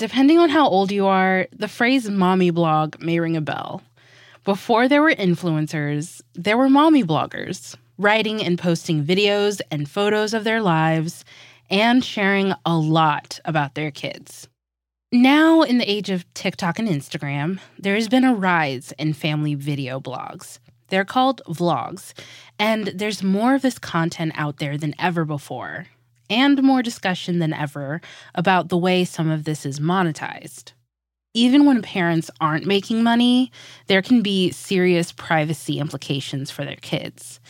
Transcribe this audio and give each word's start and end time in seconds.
Depending 0.00 0.38
on 0.38 0.48
how 0.48 0.66
old 0.66 0.90
you 0.90 1.06
are, 1.06 1.46
the 1.54 1.68
phrase 1.68 2.08
mommy 2.08 2.48
blog 2.48 2.98
may 3.02 3.20
ring 3.20 3.36
a 3.36 3.42
bell. 3.42 3.82
Before 4.44 4.88
there 4.88 5.02
were 5.02 5.12
influencers, 5.12 6.22
there 6.32 6.56
were 6.56 6.70
mommy 6.70 7.04
bloggers, 7.04 7.76
writing 7.98 8.42
and 8.42 8.58
posting 8.58 9.04
videos 9.04 9.60
and 9.70 9.86
photos 9.86 10.32
of 10.32 10.42
their 10.42 10.62
lives 10.62 11.22
and 11.68 12.02
sharing 12.02 12.54
a 12.64 12.78
lot 12.78 13.40
about 13.44 13.74
their 13.74 13.90
kids. 13.90 14.48
Now, 15.12 15.60
in 15.60 15.76
the 15.76 15.90
age 15.90 16.08
of 16.08 16.24
TikTok 16.32 16.78
and 16.78 16.88
Instagram, 16.88 17.60
there 17.78 17.94
has 17.94 18.08
been 18.08 18.24
a 18.24 18.32
rise 18.32 18.94
in 18.98 19.12
family 19.12 19.54
video 19.54 20.00
blogs. 20.00 20.60
They're 20.88 21.04
called 21.04 21.42
vlogs, 21.46 22.14
and 22.58 22.86
there's 22.86 23.22
more 23.22 23.54
of 23.54 23.60
this 23.60 23.78
content 23.78 24.32
out 24.34 24.56
there 24.56 24.78
than 24.78 24.94
ever 24.98 25.26
before, 25.26 25.88
and 26.30 26.62
more 26.62 26.82
discussion 26.82 27.38
than 27.40 27.52
ever 27.52 28.00
about 28.34 28.68
the 28.68 28.78
way 28.78 29.04
some 29.04 29.30
of 29.30 29.44
this 29.44 29.66
is 29.66 29.80
monetized. 29.80 30.72
Even 31.34 31.66
when 31.66 31.82
parents 31.82 32.30
aren't 32.40 32.66
making 32.66 33.02
money, 33.02 33.52
there 33.86 34.02
can 34.02 34.22
be 34.22 34.50
serious 34.50 35.12
privacy 35.12 35.78
implications 35.78 36.50
for 36.50 36.64
their 36.64 36.76
kids. 36.76 37.40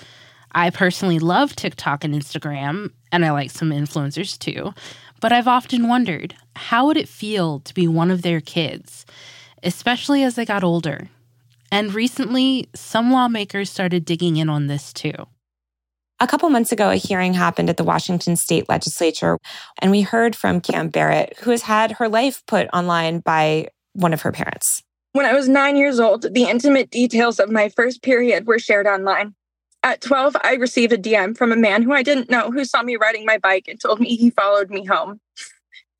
I 0.52 0.70
personally 0.70 1.18
love 1.18 1.54
TikTok 1.54 2.02
and 2.02 2.14
Instagram, 2.14 2.90
and 3.12 3.24
I 3.24 3.30
like 3.30 3.50
some 3.50 3.70
influencers 3.70 4.36
too, 4.38 4.74
but 5.20 5.32
I've 5.32 5.46
often 5.46 5.86
wondered 5.86 6.34
how 6.56 6.86
would 6.86 6.96
it 6.96 7.08
feel 7.08 7.60
to 7.60 7.72
be 7.72 7.86
one 7.86 8.10
of 8.10 8.22
their 8.22 8.40
kids, 8.40 9.06
especially 9.62 10.24
as 10.24 10.34
they 10.34 10.44
got 10.44 10.64
older 10.64 11.08
and 11.72 11.94
recently, 11.94 12.68
some 12.74 13.12
lawmakers 13.12 13.70
started 13.70 14.04
digging 14.04 14.36
in 14.36 14.48
on 14.48 14.66
this 14.66 14.92
too. 14.92 15.12
A 16.22 16.26
couple 16.26 16.50
months 16.50 16.70
ago, 16.70 16.90
a 16.90 16.96
hearing 16.96 17.32
happened 17.32 17.70
at 17.70 17.78
the 17.78 17.84
Washington 17.84 18.36
state 18.36 18.68
legislature, 18.68 19.38
and 19.80 19.90
we 19.90 20.02
heard 20.02 20.36
from 20.36 20.60
Cam 20.60 20.90
Barrett, 20.90 21.38
who 21.40 21.50
has 21.50 21.62
had 21.62 21.92
her 21.92 22.10
life 22.10 22.42
put 22.46 22.68
online 22.74 23.20
by 23.20 23.68
one 23.94 24.12
of 24.12 24.20
her 24.20 24.30
parents. 24.30 24.82
When 25.12 25.24
I 25.24 25.32
was 25.32 25.48
nine 25.48 25.76
years 25.76 25.98
old, 25.98 26.34
the 26.34 26.44
intimate 26.44 26.90
details 26.90 27.40
of 27.40 27.50
my 27.50 27.70
first 27.70 28.02
period 28.02 28.46
were 28.46 28.58
shared 28.58 28.86
online. 28.86 29.34
At 29.82 30.02
12, 30.02 30.36
I 30.44 30.56
received 30.56 30.92
a 30.92 30.98
DM 30.98 31.34
from 31.34 31.52
a 31.52 31.56
man 31.56 31.82
who 31.82 31.94
I 31.94 32.02
didn't 32.02 32.28
know 32.28 32.50
who 32.50 32.66
saw 32.66 32.82
me 32.82 32.96
riding 32.96 33.24
my 33.24 33.38
bike 33.38 33.64
and 33.66 33.80
told 33.80 33.98
me 33.98 34.14
he 34.14 34.28
followed 34.28 34.68
me 34.68 34.84
home. 34.84 35.20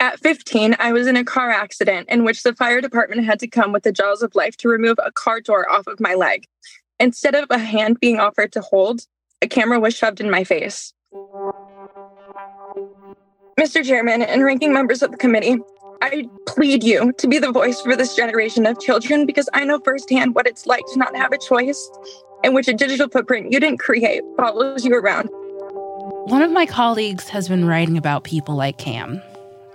At 0.00 0.20
15, 0.20 0.76
I 0.78 0.92
was 0.92 1.06
in 1.06 1.16
a 1.16 1.24
car 1.24 1.50
accident 1.50 2.10
in 2.10 2.24
which 2.24 2.42
the 2.42 2.54
fire 2.54 2.82
department 2.82 3.24
had 3.24 3.40
to 3.40 3.48
come 3.48 3.72
with 3.72 3.84
the 3.84 3.92
jaws 3.92 4.22
of 4.22 4.34
life 4.34 4.58
to 4.58 4.68
remove 4.68 4.98
a 5.02 5.12
car 5.12 5.40
door 5.40 5.70
off 5.70 5.86
of 5.86 5.98
my 5.98 6.12
leg. 6.12 6.44
Instead 6.98 7.34
of 7.34 7.46
a 7.48 7.58
hand 7.58 7.98
being 8.00 8.20
offered 8.20 8.52
to 8.52 8.60
hold, 8.60 9.06
a 9.42 9.48
camera 9.48 9.80
was 9.80 9.94
shoved 9.94 10.20
in 10.20 10.30
my 10.30 10.44
face. 10.44 10.92
Mr. 13.58 13.84
Chairman 13.84 14.22
and 14.22 14.44
ranking 14.44 14.72
members 14.72 15.02
of 15.02 15.10
the 15.10 15.16
committee, 15.16 15.58
I 16.02 16.26
plead 16.46 16.82
you 16.82 17.12
to 17.12 17.28
be 17.28 17.38
the 17.38 17.52
voice 17.52 17.80
for 17.80 17.94
this 17.94 18.16
generation 18.16 18.66
of 18.66 18.80
children 18.80 19.26
because 19.26 19.48
I 19.52 19.64
know 19.64 19.80
firsthand 19.80 20.34
what 20.34 20.46
it's 20.46 20.66
like 20.66 20.84
to 20.92 20.98
not 20.98 21.14
have 21.16 21.32
a 21.32 21.38
choice 21.38 21.90
in 22.42 22.54
which 22.54 22.68
a 22.68 22.72
digital 22.72 23.08
footprint 23.08 23.52
you 23.52 23.60
didn't 23.60 23.80
create 23.80 24.22
follows 24.36 24.84
you 24.84 24.94
around. 24.94 25.28
One 26.30 26.42
of 26.42 26.50
my 26.50 26.64
colleagues 26.64 27.28
has 27.28 27.48
been 27.48 27.64
writing 27.64 27.98
about 27.98 28.24
people 28.24 28.54
like 28.54 28.78
Cam, 28.78 29.20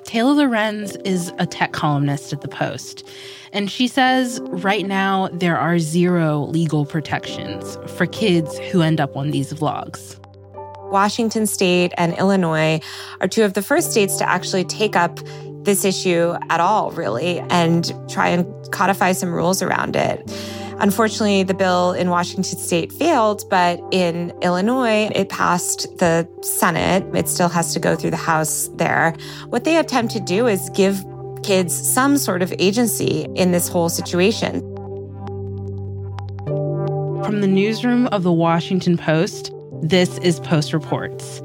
Taylor 0.05 0.33
Lorenz 0.33 0.95
is 0.97 1.33
a 1.39 1.47
tech 1.47 1.71
columnist 1.73 2.31
at 2.31 2.41
The 2.41 2.47
Post, 2.47 3.07
and 3.51 3.71
she 3.71 3.87
says 3.87 4.39
right 4.43 4.85
now 4.85 5.29
there 5.33 5.57
are 5.57 5.79
zero 5.79 6.41
legal 6.41 6.85
protections 6.85 7.75
for 7.97 8.05
kids 8.05 8.57
who 8.71 8.83
end 8.83 9.01
up 9.01 9.17
on 9.17 9.31
these 9.31 9.51
vlogs. 9.51 10.15
Washington 10.91 11.47
State 11.47 11.91
and 11.97 12.13
Illinois 12.19 12.79
are 13.19 13.27
two 13.27 13.43
of 13.43 13.55
the 13.55 13.63
first 13.63 13.91
states 13.91 14.17
to 14.17 14.29
actually 14.29 14.63
take 14.63 14.95
up 14.95 15.19
this 15.63 15.83
issue 15.83 16.35
at 16.51 16.59
all, 16.59 16.91
really, 16.91 17.39
and 17.49 17.91
try 18.07 18.29
and 18.29 18.45
codify 18.71 19.11
some 19.11 19.33
rules 19.33 19.63
around 19.63 19.95
it. 19.95 20.21
Unfortunately, 20.79 21.43
the 21.43 21.53
bill 21.53 21.93
in 21.93 22.09
Washington 22.09 22.57
state 22.57 22.91
failed, 22.91 23.43
but 23.49 23.79
in 23.91 24.33
Illinois, 24.41 25.09
it 25.15 25.29
passed 25.29 25.97
the 25.97 26.27
Senate. 26.41 27.03
It 27.15 27.29
still 27.29 27.49
has 27.49 27.73
to 27.73 27.79
go 27.79 27.95
through 27.95 28.11
the 28.11 28.17
House 28.17 28.69
there. 28.75 29.15
What 29.49 29.63
they 29.63 29.77
attempt 29.77 30.13
to 30.13 30.19
do 30.19 30.47
is 30.47 30.69
give 30.71 31.03
kids 31.43 31.73
some 31.73 32.17
sort 32.17 32.41
of 32.41 32.53
agency 32.59 33.25
in 33.35 33.51
this 33.51 33.67
whole 33.67 33.89
situation. 33.89 34.59
From 37.23 37.41
the 37.41 37.47
newsroom 37.47 38.07
of 38.07 38.23
the 38.23 38.33
Washington 38.33 38.97
Post, 38.97 39.51
this 39.81 40.17
is 40.19 40.39
Post 40.41 40.73
Reports. 40.73 41.41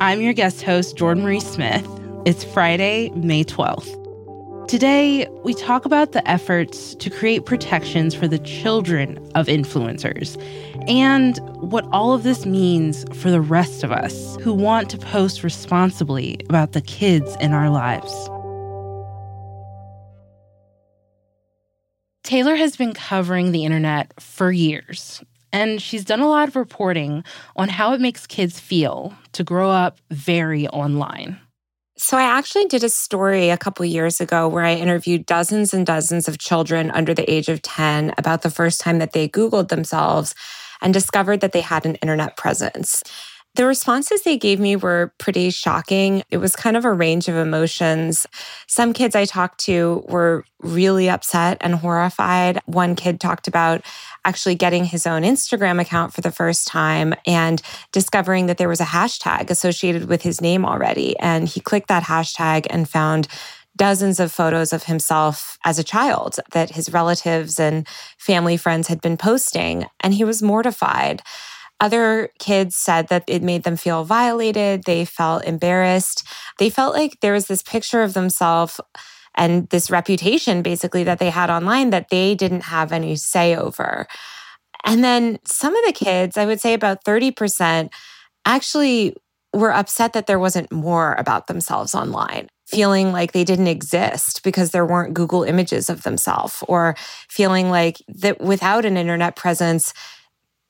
I'm 0.00 0.22
your 0.22 0.32
guest 0.32 0.62
host, 0.62 0.96
Jordan 0.96 1.22
Marie 1.22 1.40
Smith. 1.40 1.86
It's 2.24 2.44
Friday, 2.44 3.10
May 3.10 3.44
12th. 3.44 3.99
Today, 4.70 5.26
we 5.42 5.52
talk 5.52 5.84
about 5.84 6.12
the 6.12 6.30
efforts 6.30 6.94
to 6.94 7.10
create 7.10 7.44
protections 7.44 8.14
for 8.14 8.28
the 8.28 8.38
children 8.38 9.18
of 9.34 9.48
influencers 9.48 10.40
and 10.88 11.38
what 11.56 11.84
all 11.90 12.14
of 12.14 12.22
this 12.22 12.46
means 12.46 13.04
for 13.20 13.32
the 13.32 13.40
rest 13.40 13.82
of 13.82 13.90
us 13.90 14.36
who 14.36 14.54
want 14.54 14.88
to 14.90 14.96
post 14.96 15.42
responsibly 15.42 16.38
about 16.48 16.70
the 16.70 16.80
kids 16.80 17.34
in 17.40 17.52
our 17.52 17.68
lives. 17.68 18.12
Taylor 22.22 22.54
has 22.54 22.76
been 22.76 22.94
covering 22.94 23.50
the 23.50 23.64
internet 23.64 24.12
for 24.20 24.52
years, 24.52 25.20
and 25.52 25.82
she's 25.82 26.04
done 26.04 26.20
a 26.20 26.28
lot 26.28 26.46
of 26.46 26.54
reporting 26.54 27.24
on 27.56 27.68
how 27.68 27.92
it 27.92 28.00
makes 28.00 28.24
kids 28.24 28.60
feel 28.60 29.12
to 29.32 29.42
grow 29.42 29.68
up 29.68 29.98
very 30.12 30.68
online. 30.68 31.40
So 32.02 32.16
I 32.16 32.22
actually 32.22 32.64
did 32.64 32.82
a 32.82 32.88
story 32.88 33.50
a 33.50 33.58
couple 33.58 33.84
years 33.84 34.22
ago 34.22 34.48
where 34.48 34.64
I 34.64 34.74
interviewed 34.74 35.26
dozens 35.26 35.74
and 35.74 35.84
dozens 35.84 36.28
of 36.28 36.38
children 36.38 36.90
under 36.90 37.12
the 37.12 37.30
age 37.30 37.50
of 37.50 37.60
10 37.60 38.14
about 38.16 38.40
the 38.40 38.48
first 38.48 38.80
time 38.80 39.00
that 39.00 39.12
they 39.12 39.28
Googled 39.28 39.68
themselves 39.68 40.34
and 40.80 40.94
discovered 40.94 41.42
that 41.42 41.52
they 41.52 41.60
had 41.60 41.84
an 41.84 41.96
internet 41.96 42.38
presence. 42.38 43.02
The 43.56 43.66
responses 43.66 44.22
they 44.22 44.38
gave 44.38 44.60
me 44.60 44.76
were 44.76 45.12
pretty 45.18 45.50
shocking. 45.50 46.22
It 46.30 46.36
was 46.36 46.54
kind 46.54 46.76
of 46.76 46.84
a 46.84 46.92
range 46.92 47.26
of 47.26 47.34
emotions. 47.34 48.26
Some 48.68 48.92
kids 48.92 49.16
I 49.16 49.24
talked 49.24 49.58
to 49.64 50.04
were 50.08 50.44
really 50.60 51.10
upset 51.10 51.58
and 51.60 51.74
horrified. 51.74 52.60
One 52.66 52.94
kid 52.94 53.20
talked 53.20 53.48
about 53.48 53.82
actually 54.24 54.54
getting 54.54 54.84
his 54.84 55.04
own 55.04 55.22
Instagram 55.22 55.80
account 55.80 56.12
for 56.12 56.20
the 56.20 56.30
first 56.30 56.68
time 56.68 57.12
and 57.26 57.60
discovering 57.90 58.46
that 58.46 58.58
there 58.58 58.68
was 58.68 58.80
a 58.80 58.84
hashtag 58.84 59.50
associated 59.50 60.04
with 60.04 60.22
his 60.22 60.40
name 60.40 60.64
already. 60.64 61.18
And 61.18 61.48
he 61.48 61.60
clicked 61.60 61.88
that 61.88 62.04
hashtag 62.04 62.66
and 62.70 62.88
found 62.88 63.26
dozens 63.76 64.20
of 64.20 64.30
photos 64.30 64.72
of 64.72 64.84
himself 64.84 65.58
as 65.64 65.78
a 65.78 65.84
child 65.84 66.36
that 66.52 66.70
his 66.70 66.92
relatives 66.92 67.58
and 67.58 67.88
family 68.18 68.56
friends 68.56 68.88
had 68.88 69.00
been 69.00 69.16
posting. 69.16 69.86
And 70.00 70.14
he 70.14 70.22
was 70.22 70.42
mortified. 70.42 71.22
Other 71.80 72.30
kids 72.38 72.76
said 72.76 73.08
that 73.08 73.24
it 73.26 73.42
made 73.42 73.62
them 73.62 73.76
feel 73.76 74.04
violated. 74.04 74.84
They 74.84 75.04
felt 75.04 75.44
embarrassed. 75.44 76.26
They 76.58 76.68
felt 76.70 76.94
like 76.94 77.20
there 77.20 77.32
was 77.32 77.46
this 77.46 77.62
picture 77.62 78.02
of 78.02 78.12
themselves 78.12 78.80
and 79.34 79.68
this 79.70 79.90
reputation 79.90 80.60
basically 80.60 81.04
that 81.04 81.18
they 81.18 81.30
had 81.30 81.50
online 81.50 81.90
that 81.90 82.10
they 82.10 82.34
didn't 82.34 82.64
have 82.64 82.92
any 82.92 83.16
say 83.16 83.56
over. 83.56 84.06
And 84.84 85.02
then 85.02 85.38
some 85.44 85.74
of 85.74 85.84
the 85.86 85.92
kids, 85.92 86.36
I 86.36 86.46
would 86.46 86.60
say 86.60 86.74
about 86.74 87.04
30%, 87.04 87.90
actually 88.44 89.16
were 89.52 89.72
upset 89.72 90.12
that 90.12 90.26
there 90.26 90.38
wasn't 90.38 90.70
more 90.70 91.14
about 91.14 91.46
themselves 91.46 91.94
online, 91.94 92.48
feeling 92.66 93.12
like 93.12 93.32
they 93.32 93.44
didn't 93.44 93.66
exist 93.66 94.42
because 94.42 94.70
there 94.70 94.86
weren't 94.86 95.14
Google 95.14 95.42
images 95.42 95.90
of 95.90 96.02
themselves, 96.02 96.62
or 96.68 96.94
feeling 97.28 97.70
like 97.70 97.98
that 98.08 98.40
without 98.40 98.84
an 98.84 98.96
internet 98.96 99.36
presence, 99.36 99.92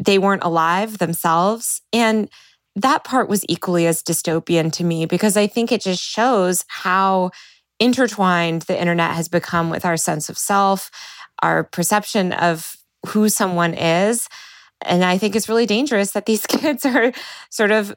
they 0.00 0.18
weren't 0.18 0.44
alive 0.44 0.98
themselves. 0.98 1.82
And 1.92 2.28
that 2.76 3.04
part 3.04 3.28
was 3.28 3.44
equally 3.48 3.86
as 3.86 4.02
dystopian 4.02 4.72
to 4.72 4.84
me 4.84 5.06
because 5.06 5.36
I 5.36 5.46
think 5.46 5.70
it 5.70 5.82
just 5.82 6.02
shows 6.02 6.64
how 6.68 7.30
intertwined 7.78 8.62
the 8.62 8.78
internet 8.78 9.12
has 9.12 9.28
become 9.28 9.70
with 9.70 9.84
our 9.84 9.96
sense 9.96 10.28
of 10.28 10.38
self, 10.38 10.90
our 11.42 11.64
perception 11.64 12.32
of 12.32 12.76
who 13.08 13.28
someone 13.28 13.74
is. 13.74 14.28
And 14.82 15.04
I 15.04 15.18
think 15.18 15.34
it's 15.34 15.48
really 15.48 15.66
dangerous 15.66 16.12
that 16.12 16.26
these 16.26 16.46
kids 16.46 16.84
are 16.84 17.12
sort 17.50 17.70
of 17.70 17.94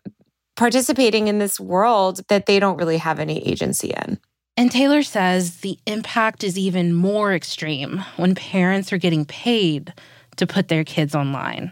participating 0.55 1.27
in 1.27 1.39
this 1.39 1.59
world 1.59 2.21
that 2.27 2.45
they 2.45 2.59
don't 2.59 2.77
really 2.77 2.97
have 2.97 3.19
any 3.19 3.45
agency 3.47 3.89
in. 3.89 4.19
And 4.55 4.71
Taylor 4.71 5.01
says 5.01 5.57
the 5.57 5.79
impact 5.87 6.43
is 6.43 6.57
even 6.57 6.93
more 6.93 7.33
extreme 7.33 8.03
when 8.17 8.35
parents 8.35 8.93
are 8.93 8.99
getting 8.99 9.25
paid 9.25 9.93
to 10.35 10.45
put 10.47 10.67
their 10.67 10.83
kids 10.83 11.15
online. 11.15 11.71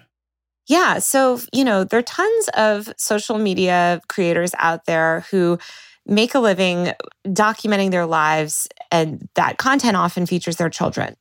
Yeah. 0.72 1.00
So, 1.00 1.38
you 1.52 1.66
know, 1.66 1.84
there 1.84 2.00
are 2.00 2.02
tons 2.02 2.50
of 2.56 2.94
social 2.96 3.38
media 3.38 4.00
creators 4.08 4.54
out 4.58 4.86
there 4.86 5.26
who 5.30 5.60
make 6.06 6.34
a 6.34 6.40
living 6.40 6.88
uh, 6.88 6.94
documenting 7.28 7.92
their 7.92 8.06
lives, 8.06 8.70
and 8.90 9.28
that 9.36 9.58
content 9.58 9.98
often 9.98 10.26
features 10.26 10.56
their 10.56 10.70
children. 10.70 11.18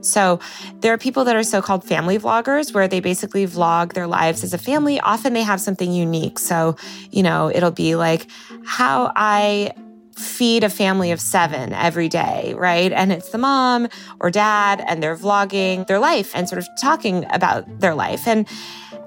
So, 0.00 0.40
there 0.80 0.94
are 0.94 0.98
people 0.98 1.24
that 1.24 1.36
are 1.36 1.42
so 1.42 1.60
called 1.60 1.84
family 1.84 2.18
vloggers 2.18 2.72
where 2.72 2.88
they 2.88 3.00
basically 3.00 3.46
vlog 3.46 3.92
their 3.92 4.06
lives 4.06 4.42
as 4.42 4.54
a 4.54 4.58
family. 4.58 4.98
Often 4.98 5.34
they 5.34 5.42
have 5.42 5.60
something 5.60 5.92
unique. 5.92 6.38
So, 6.38 6.76
you 7.10 7.22
know, 7.22 7.50
it'll 7.54 7.70
be 7.70 7.96
like 7.96 8.28
how 8.64 9.12
I 9.14 9.72
feed 10.20 10.64
a 10.64 10.70
family 10.70 11.10
of 11.10 11.20
seven 11.20 11.72
every 11.72 12.08
day, 12.08 12.54
right? 12.56 12.92
And 12.92 13.12
it's 13.12 13.30
the 13.30 13.38
mom 13.38 13.88
or 14.20 14.30
dad, 14.30 14.84
and 14.86 15.02
they're 15.02 15.16
vlogging 15.16 15.86
their 15.86 15.98
life 15.98 16.30
and 16.34 16.48
sort 16.48 16.58
of 16.58 16.68
talking 16.80 17.26
about 17.30 17.80
their 17.80 17.94
life. 17.94 18.26
And 18.26 18.46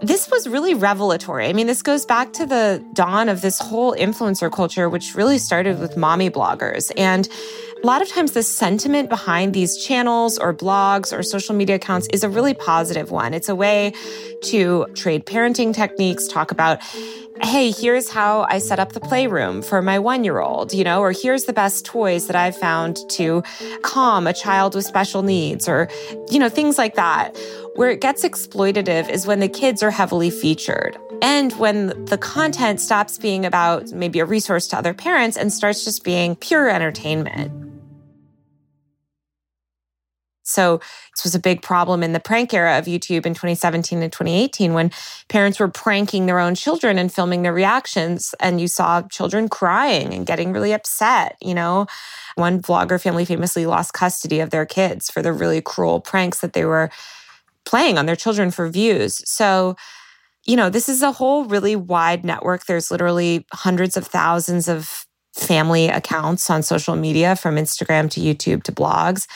this 0.01 0.29
was 0.29 0.47
really 0.47 0.73
revelatory. 0.73 1.47
I 1.47 1.53
mean, 1.53 1.67
this 1.67 1.81
goes 1.81 2.05
back 2.05 2.33
to 2.33 2.45
the 2.45 2.83
dawn 2.93 3.29
of 3.29 3.41
this 3.41 3.59
whole 3.59 3.93
influencer 3.93 4.51
culture, 4.51 4.89
which 4.89 5.15
really 5.15 5.37
started 5.37 5.79
with 5.79 5.95
mommy 5.95 6.29
bloggers. 6.29 6.91
And 6.97 7.29
a 7.81 7.85
lot 7.85 8.01
of 8.01 8.07
times, 8.07 8.31
the 8.31 8.43
sentiment 8.43 9.09
behind 9.09 9.53
these 9.53 9.75
channels 9.77 10.37
or 10.37 10.53
blogs 10.53 11.17
or 11.17 11.21
social 11.21 11.53
media 11.53 11.75
accounts 11.75 12.07
is 12.13 12.23
a 12.23 12.29
really 12.29 12.53
positive 12.53 13.11
one. 13.11 13.33
It's 13.33 13.49
a 13.49 13.55
way 13.55 13.93
to 14.43 14.85
trade 14.95 15.25
parenting 15.25 15.73
techniques, 15.73 16.27
talk 16.27 16.51
about 16.51 16.79
hey, 17.43 17.71
here's 17.71 18.09
how 18.09 18.45
I 18.49 18.59
set 18.59 18.79
up 18.79 18.93
the 18.93 18.99
playroom 18.99 19.61
for 19.61 19.81
my 19.81 19.99
one 19.99 20.23
year 20.23 20.39
old, 20.39 20.73
you 20.73 20.83
know, 20.83 21.01
or 21.01 21.11
here's 21.11 21.45
the 21.45 21.53
best 21.53 21.85
toys 21.85 22.27
that 22.27 22.35
I've 22.35 22.55
found 22.55 22.97
to 23.11 23.43
calm 23.81 24.27
a 24.27 24.33
child 24.33 24.75
with 24.75 24.85
special 24.85 25.23
needs, 25.23 25.67
or, 25.67 25.89
you 26.29 26.39
know, 26.39 26.49
things 26.49 26.77
like 26.77 26.95
that. 26.95 27.37
Where 27.75 27.89
it 27.89 28.01
gets 28.01 28.23
exploitative 28.23 29.09
is 29.09 29.25
when 29.25 29.39
the 29.39 29.49
kids 29.49 29.81
are 29.83 29.91
heavily 29.91 30.29
featured 30.29 30.97
and 31.21 31.51
when 31.53 32.05
the 32.05 32.17
content 32.17 32.79
stops 32.79 33.17
being 33.17 33.45
about 33.45 33.91
maybe 33.91 34.19
a 34.19 34.25
resource 34.25 34.67
to 34.69 34.77
other 34.77 34.93
parents 34.93 35.37
and 35.37 35.51
starts 35.51 35.83
just 35.83 36.03
being 36.03 36.35
pure 36.35 36.69
entertainment. 36.69 37.72
So 40.43 40.77
this 41.15 41.23
was 41.23 41.35
a 41.35 41.39
big 41.39 41.61
problem 41.61 42.03
in 42.03 42.13
the 42.13 42.19
prank 42.19 42.53
era 42.53 42.77
of 42.77 42.85
YouTube 42.85 43.25
in 43.25 43.33
2017 43.33 44.03
and 44.03 44.11
2018 44.11 44.73
when 44.73 44.91
parents 45.29 45.59
were 45.59 45.67
pranking 45.67 46.25
their 46.25 46.39
own 46.39 46.55
children 46.55 46.97
and 46.97 47.11
filming 47.11 47.41
their 47.41 47.53
reactions. 47.53 48.35
And 48.39 48.61
you 48.61 48.67
saw 48.67 49.01
children 49.03 49.49
crying 49.49 50.13
and 50.13 50.25
getting 50.25 50.53
really 50.53 50.73
upset. 50.73 51.37
You 51.41 51.53
know, 51.53 51.87
one 52.35 52.61
vlogger 52.61 53.01
family 53.01 53.25
famously 53.25 53.65
lost 53.65 53.93
custody 53.93 54.39
of 54.39 54.49
their 54.49 54.65
kids 54.65 55.09
for 55.09 55.21
the 55.21 55.33
really 55.33 55.61
cruel 55.61 55.99
pranks 55.99 56.41
that 56.41 56.53
they 56.53 56.65
were 56.65 56.89
playing 57.65 57.97
on 57.97 58.05
their 58.05 58.15
children 58.15 58.51
for 58.51 58.67
views. 58.67 59.21
So, 59.29 59.75
you 60.45 60.57
know, 60.57 60.69
this 60.69 60.89
is 60.89 61.01
a 61.01 61.13
whole 61.13 61.45
really 61.45 61.75
wide 61.75 62.25
network. 62.25 62.65
There's 62.65 62.91
literally 62.91 63.45
hundreds 63.53 63.95
of 63.95 64.05
thousands 64.05 64.67
of 64.67 65.05
family 65.33 65.87
accounts 65.87 66.49
on 66.49 66.61
social 66.61 66.95
media 66.95 67.35
from 67.35 67.55
Instagram 67.55 68.09
to 68.11 68.19
YouTube 68.19 68.63
to 68.63 68.71
blogs. 68.71 69.27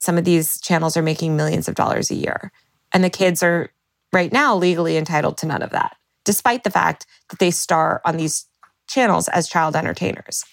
Some 0.00 0.18
of 0.18 0.24
these 0.24 0.60
channels 0.60 0.96
are 0.96 1.02
making 1.02 1.36
millions 1.36 1.68
of 1.68 1.74
dollars 1.74 2.10
a 2.10 2.14
year. 2.14 2.52
And 2.92 3.02
the 3.02 3.10
kids 3.10 3.42
are 3.42 3.70
right 4.12 4.32
now 4.32 4.56
legally 4.56 4.96
entitled 4.96 5.38
to 5.38 5.46
none 5.46 5.62
of 5.62 5.70
that, 5.70 5.96
despite 6.24 6.64
the 6.64 6.70
fact 6.70 7.06
that 7.30 7.38
they 7.38 7.50
star 7.50 8.00
on 8.04 8.16
these 8.16 8.46
channels 8.86 9.28
as 9.28 9.48
child 9.48 9.76
entertainers. 9.76 10.44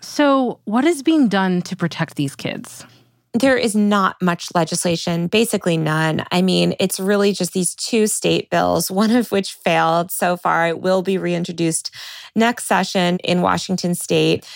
So, 0.00 0.60
what 0.64 0.84
is 0.84 1.02
being 1.02 1.28
done 1.28 1.62
to 1.62 1.76
protect 1.76 2.16
these 2.16 2.36
kids? 2.36 2.84
There 3.32 3.56
is 3.56 3.74
not 3.74 4.20
much 4.22 4.48
legislation, 4.54 5.26
basically 5.26 5.76
none. 5.76 6.24
I 6.32 6.40
mean, 6.40 6.74
it's 6.80 6.98
really 6.98 7.32
just 7.32 7.52
these 7.52 7.74
two 7.74 8.06
state 8.06 8.48
bills, 8.48 8.90
one 8.90 9.10
of 9.10 9.30
which 9.30 9.52
failed 9.52 10.10
so 10.10 10.36
far. 10.36 10.68
It 10.68 10.80
will 10.80 11.02
be 11.02 11.18
reintroduced 11.18 11.90
next 12.34 12.64
session 12.64 13.18
in 13.18 13.42
Washington 13.42 13.94
state. 13.94 14.46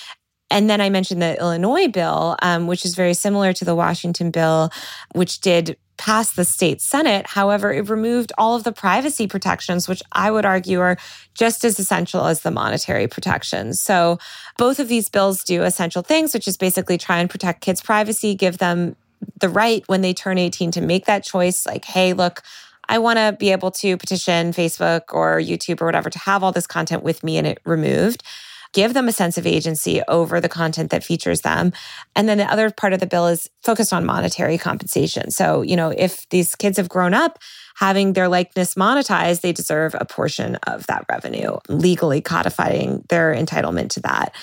And 0.50 0.68
then 0.68 0.80
I 0.80 0.90
mentioned 0.90 1.22
the 1.22 1.38
Illinois 1.38 1.88
bill, 1.88 2.36
um, 2.42 2.66
which 2.66 2.84
is 2.84 2.94
very 2.94 3.14
similar 3.14 3.52
to 3.52 3.64
the 3.64 3.74
Washington 3.74 4.30
bill, 4.30 4.70
which 5.12 5.40
did 5.40 5.76
pass 6.00 6.32
the 6.32 6.46
state 6.46 6.80
Senate. 6.80 7.26
However, 7.26 7.70
it 7.72 7.90
removed 7.90 8.32
all 8.38 8.56
of 8.56 8.64
the 8.64 8.72
privacy 8.72 9.26
protections, 9.26 9.86
which 9.86 10.02
I 10.12 10.30
would 10.30 10.46
argue 10.46 10.80
are 10.80 10.96
just 11.34 11.62
as 11.62 11.78
essential 11.78 12.24
as 12.24 12.40
the 12.40 12.50
monetary 12.50 13.06
protections. 13.06 13.82
So 13.82 14.18
both 14.56 14.80
of 14.80 14.88
these 14.88 15.10
bills 15.10 15.44
do 15.44 15.62
essential 15.62 16.02
things, 16.02 16.32
which 16.32 16.48
is 16.48 16.56
basically 16.56 16.96
try 16.96 17.18
and 17.18 17.28
protect 17.28 17.60
kids' 17.60 17.82
privacy, 17.82 18.34
give 18.34 18.58
them 18.58 18.96
the 19.40 19.50
right 19.50 19.84
when 19.88 20.00
they 20.00 20.14
turn 20.14 20.38
18 20.38 20.70
to 20.72 20.80
make 20.80 21.04
that 21.04 21.22
choice 21.22 21.66
like, 21.66 21.84
hey, 21.84 22.14
look, 22.14 22.42
I 22.88 22.98
want 22.98 23.18
to 23.18 23.36
be 23.38 23.52
able 23.52 23.70
to 23.72 23.98
petition 23.98 24.52
Facebook 24.52 25.12
or 25.12 25.38
YouTube 25.38 25.82
or 25.82 25.84
whatever 25.84 26.08
to 26.08 26.18
have 26.20 26.42
all 26.42 26.50
this 26.50 26.66
content 26.66 27.02
with 27.02 27.22
me 27.22 27.36
and 27.36 27.46
it 27.46 27.60
removed 27.66 28.22
give 28.72 28.94
them 28.94 29.08
a 29.08 29.12
sense 29.12 29.36
of 29.36 29.46
agency 29.46 30.02
over 30.08 30.40
the 30.40 30.48
content 30.48 30.90
that 30.90 31.04
features 31.04 31.40
them. 31.40 31.72
And 32.14 32.28
then 32.28 32.38
the 32.38 32.50
other 32.50 32.70
part 32.70 32.92
of 32.92 33.00
the 33.00 33.06
bill 33.06 33.26
is 33.26 33.48
focused 33.62 33.92
on 33.92 34.04
monetary 34.04 34.58
compensation. 34.58 35.30
So, 35.30 35.62
you 35.62 35.76
know, 35.76 35.90
if 35.90 36.28
these 36.30 36.54
kids 36.54 36.76
have 36.76 36.88
grown 36.88 37.14
up 37.14 37.38
having 37.76 38.12
their 38.12 38.28
likeness 38.28 38.74
monetized, 38.74 39.40
they 39.40 39.52
deserve 39.52 39.94
a 39.98 40.04
portion 40.04 40.56
of 40.66 40.86
that 40.86 41.06
revenue, 41.10 41.56
legally 41.68 42.20
codifying 42.20 43.04
their 43.08 43.34
entitlement 43.34 43.90
to 43.90 44.00
that 44.00 44.34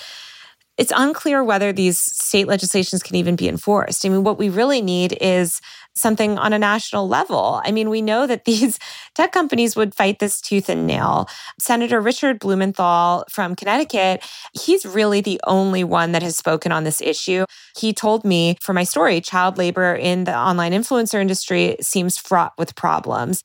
it's 0.78 0.92
unclear 0.96 1.42
whether 1.42 1.72
these 1.72 1.98
state 1.98 2.46
legislations 2.46 3.02
can 3.02 3.16
even 3.16 3.34
be 3.34 3.48
enforced. 3.48 4.06
I 4.06 4.08
mean, 4.08 4.22
what 4.22 4.38
we 4.38 4.48
really 4.48 4.80
need 4.80 5.18
is 5.20 5.60
something 5.98 6.38
on 6.38 6.52
a 6.52 6.58
national 6.58 7.08
level. 7.08 7.60
I 7.64 7.72
mean, 7.72 7.90
we 7.90 8.02
know 8.02 8.26
that 8.26 8.44
these 8.46 8.78
tech 9.14 9.32
companies 9.32 9.76
would 9.76 9.94
fight 9.94 10.18
this 10.18 10.40
tooth 10.40 10.68
and 10.68 10.86
nail. 10.86 11.28
Senator 11.60 12.00
Richard 12.00 12.38
Blumenthal 12.38 13.24
from 13.30 13.56
Connecticut, 13.56 14.24
he's 14.52 14.86
really 14.86 15.20
the 15.20 15.40
only 15.46 15.84
one 15.84 16.12
that 16.12 16.22
has 16.22 16.36
spoken 16.36 16.72
on 16.72 16.84
this 16.84 17.00
issue. 17.00 17.44
He 17.76 17.92
told 17.92 18.24
me 18.24 18.56
for 18.60 18.72
my 18.72 18.84
story, 18.84 19.20
child 19.20 19.58
labor 19.58 19.94
in 19.94 20.24
the 20.24 20.36
online 20.36 20.72
influencer 20.72 21.20
industry 21.20 21.76
seems 21.80 22.18
fraught 22.18 22.52
with 22.58 22.74
problems. 22.74 23.42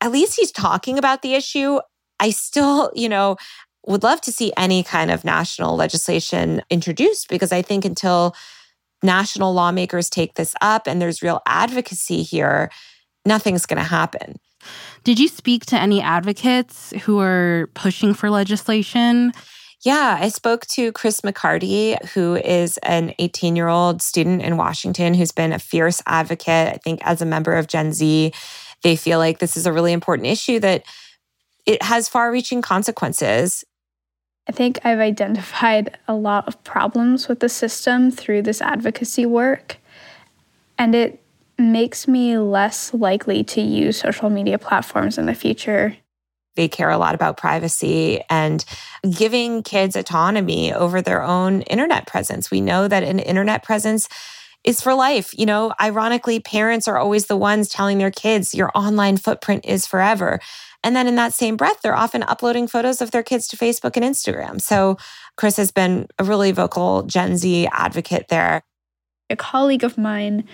At 0.00 0.12
least 0.12 0.36
he's 0.38 0.52
talking 0.52 0.98
about 0.98 1.22
the 1.22 1.34
issue. 1.34 1.80
I 2.20 2.30
still, 2.30 2.90
you 2.94 3.08
know, 3.08 3.36
would 3.86 4.02
love 4.02 4.20
to 4.22 4.32
see 4.32 4.52
any 4.56 4.82
kind 4.82 5.10
of 5.10 5.24
national 5.24 5.76
legislation 5.76 6.62
introduced 6.70 7.28
because 7.28 7.52
I 7.52 7.62
think 7.62 7.84
until 7.84 8.34
national 9.02 9.52
lawmakers 9.52 10.10
take 10.10 10.34
this 10.34 10.54
up 10.60 10.86
and 10.86 11.00
there's 11.00 11.22
real 11.22 11.40
advocacy 11.46 12.22
here, 12.22 12.70
nothing's 13.24 13.66
going 13.66 13.78
to 13.78 13.88
happen. 13.88 14.36
Did 15.04 15.18
you 15.18 15.28
speak 15.28 15.66
to 15.66 15.80
any 15.80 16.00
advocates 16.00 16.92
who 17.02 17.20
are 17.20 17.68
pushing 17.74 18.14
for 18.14 18.30
legislation? 18.30 19.32
Yeah, 19.84 20.18
I 20.20 20.30
spoke 20.30 20.66
to 20.68 20.90
Chris 20.92 21.20
McCarty, 21.20 22.02
who 22.08 22.34
is 22.34 22.78
an 22.78 23.14
18 23.18 23.54
year 23.54 23.68
old 23.68 24.02
student 24.02 24.42
in 24.42 24.56
Washington 24.56 25.14
who's 25.14 25.32
been 25.32 25.52
a 25.52 25.58
fierce 25.58 26.02
advocate. 26.06 26.74
I 26.74 26.78
think 26.82 27.00
as 27.04 27.22
a 27.22 27.26
member 27.26 27.54
of 27.54 27.68
Gen 27.68 27.92
Z, 27.92 28.32
they 28.82 28.96
feel 28.96 29.18
like 29.18 29.38
this 29.38 29.56
is 29.56 29.66
a 29.66 29.72
really 29.72 29.92
important 29.92 30.26
issue 30.26 30.58
that 30.60 30.84
it 31.66 31.82
has 31.82 32.08
far 32.08 32.32
reaching 32.32 32.62
consequences. 32.62 33.64
I 34.48 34.52
think 34.52 34.78
I've 34.84 35.00
identified 35.00 35.98
a 36.06 36.14
lot 36.14 36.46
of 36.46 36.62
problems 36.62 37.28
with 37.28 37.40
the 37.40 37.48
system 37.48 38.10
through 38.10 38.42
this 38.42 38.60
advocacy 38.60 39.26
work, 39.26 39.78
and 40.78 40.94
it 40.94 41.22
makes 41.58 42.06
me 42.06 42.38
less 42.38 42.94
likely 42.94 43.42
to 43.42 43.60
use 43.60 43.98
social 43.98 44.30
media 44.30 44.58
platforms 44.58 45.18
in 45.18 45.26
the 45.26 45.34
future. 45.34 45.96
They 46.54 46.68
care 46.68 46.90
a 46.90 46.98
lot 46.98 47.14
about 47.14 47.36
privacy 47.36 48.22
and 48.30 48.64
giving 49.10 49.62
kids 49.62 49.96
autonomy 49.96 50.72
over 50.72 51.02
their 51.02 51.22
own 51.22 51.62
internet 51.62 52.06
presence. 52.06 52.50
We 52.50 52.60
know 52.60 52.88
that 52.88 53.02
an 53.02 53.18
internet 53.18 53.62
presence 53.62 54.08
is 54.64 54.80
for 54.80 54.94
life. 54.94 55.36
You 55.38 55.46
know, 55.46 55.72
ironically, 55.80 56.40
parents 56.40 56.88
are 56.88 56.98
always 56.98 57.26
the 57.26 57.36
ones 57.36 57.68
telling 57.68 57.98
their 57.98 58.10
kids, 58.10 58.54
your 58.54 58.70
online 58.74 59.16
footprint 59.16 59.64
is 59.64 59.86
forever. 59.86 60.40
And 60.84 60.94
then 60.94 61.06
in 61.06 61.16
that 61.16 61.32
same 61.32 61.56
breath, 61.56 61.82
they're 61.82 61.96
often 61.96 62.22
uploading 62.22 62.68
photos 62.68 63.00
of 63.00 63.10
their 63.10 63.22
kids 63.22 63.48
to 63.48 63.56
Facebook 63.56 63.96
and 63.96 64.04
Instagram. 64.04 64.60
So 64.60 64.96
Chris 65.36 65.56
has 65.56 65.70
been 65.70 66.06
a 66.18 66.24
really 66.24 66.52
vocal 66.52 67.02
Gen 67.02 67.36
Z 67.36 67.68
advocate 67.72 68.26
there. 68.28 68.62
A 69.28 69.36
colleague 69.36 69.82
of 69.82 69.98
mine 69.98 70.44